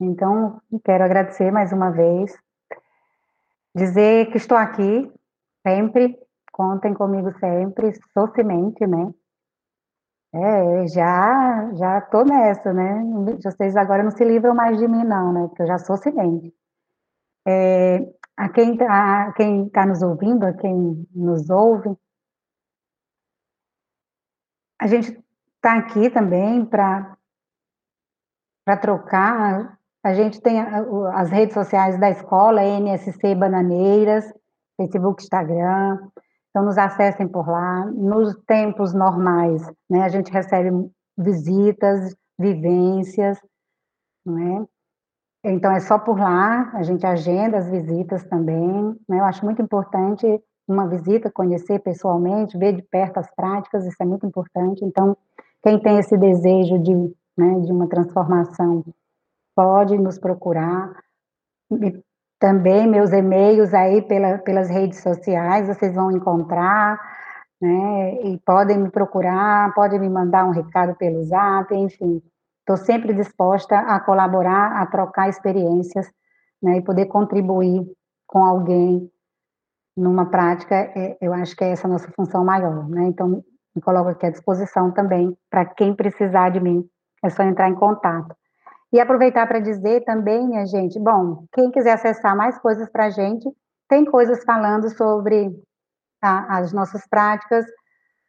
[0.00, 2.36] então, quero agradecer mais uma vez,
[3.74, 5.10] dizer que estou aqui
[5.66, 6.18] sempre,
[6.52, 9.12] contem comigo sempre, sou semente, né?
[10.36, 13.02] É, já já tô nessa, né?
[13.42, 15.48] Vocês agora não se livram mais de mim, não, né?
[15.48, 16.54] Porque eu já sou semente.
[17.46, 17.98] É,
[18.36, 21.96] a quem está quem tá nos ouvindo, a quem nos ouve,
[24.80, 25.18] a gente
[25.56, 27.16] está aqui também para
[28.80, 34.24] trocar a gente tem as redes sociais da escola, NSC Bananeiras,
[34.76, 35.98] Facebook, Instagram.
[36.56, 37.84] Então, nos acessem por lá.
[37.84, 40.70] Nos tempos normais, né, a gente recebe
[41.14, 43.38] visitas, vivências,
[44.24, 44.66] não é?
[45.52, 48.98] Então, é só por lá, a gente agenda as visitas também.
[49.06, 49.20] Né?
[49.20, 50.26] Eu acho muito importante
[50.66, 54.82] uma visita, conhecer pessoalmente, ver de perto as práticas, isso é muito importante.
[54.82, 55.14] Então,
[55.62, 56.94] quem tem esse desejo de,
[57.36, 58.82] né, de uma transformação
[59.54, 61.02] pode nos procurar.
[62.38, 67.00] Também meus e-mails aí pela, pelas redes sociais, vocês vão encontrar,
[67.60, 68.22] né?
[68.24, 72.22] E podem me procurar, podem me mandar um recado pelo zap, enfim.
[72.60, 76.10] estou sempre disposta a colaborar, a trocar experiências,
[76.62, 77.86] né, e poder contribuir
[78.26, 79.10] com alguém
[79.96, 83.42] numa prática, é, eu acho que é essa a nossa função maior, né, então
[83.74, 86.84] me coloco aqui à disposição também para quem precisar de mim,
[87.24, 88.34] é só entrar em contato.
[88.92, 93.10] E aproveitar para dizer também, minha gente, bom, quem quiser acessar mais coisas para a
[93.10, 93.48] gente,
[93.88, 95.50] tem coisas falando sobre
[96.22, 97.66] a, as nossas práticas,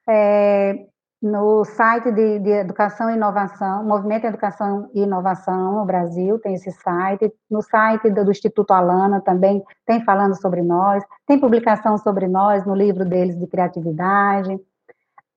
[0.07, 0.75] é,
[1.21, 6.71] no site de, de, Educação e Inovação, Movimento Educação e Inovação no Brasil, tem esse
[6.71, 12.27] site, no site do, do, Instituto Alana também tem falando sobre nós, tem publicação sobre
[12.27, 14.59] nós no livro deles de criatividade.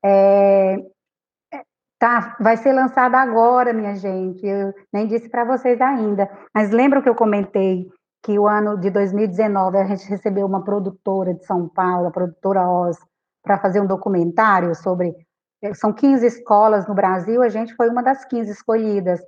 [0.05, 0.77] É,
[2.01, 7.03] tá, vai ser lançada agora, minha gente, eu nem disse para vocês ainda, mas lembram
[7.03, 7.87] que eu comentei
[8.23, 12.67] que o ano de 2019 a gente recebeu uma produtora de São Paulo, a produtora
[12.69, 12.99] Oz,
[13.43, 15.15] para fazer um documentário sobre.
[15.63, 19.21] Eh, são 15 escolas no Brasil, a gente foi uma das 15 escolhidas.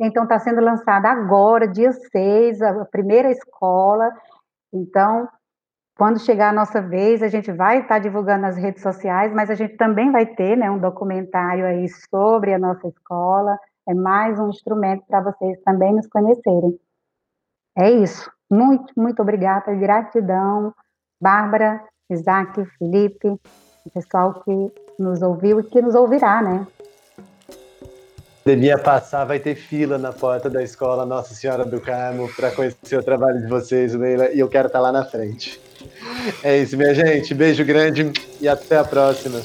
[0.00, 4.10] Então, está sendo lançada agora, dia 6, a primeira escola.
[4.72, 5.28] Então,
[5.96, 9.48] quando chegar a nossa vez, a gente vai estar tá divulgando nas redes sociais, mas
[9.48, 13.56] a gente também vai ter né, um documentário aí sobre a nossa escola.
[13.88, 16.78] É mais um instrumento para vocês também nos conhecerem.
[17.78, 18.30] É isso.
[18.50, 20.74] Muito, muito obrigada, gratidão,
[21.20, 26.66] Bárbara, Isaac, Felipe, o pessoal que nos ouviu e que nos ouvirá, né?
[28.44, 32.98] Devia passar, vai ter fila na porta da escola Nossa Senhora do Carmo para conhecer
[32.98, 35.58] o trabalho de vocês, Leila, e eu quero estar tá lá na frente.
[36.42, 37.34] É isso, minha gente.
[37.34, 39.40] Beijo grande e até a próxima.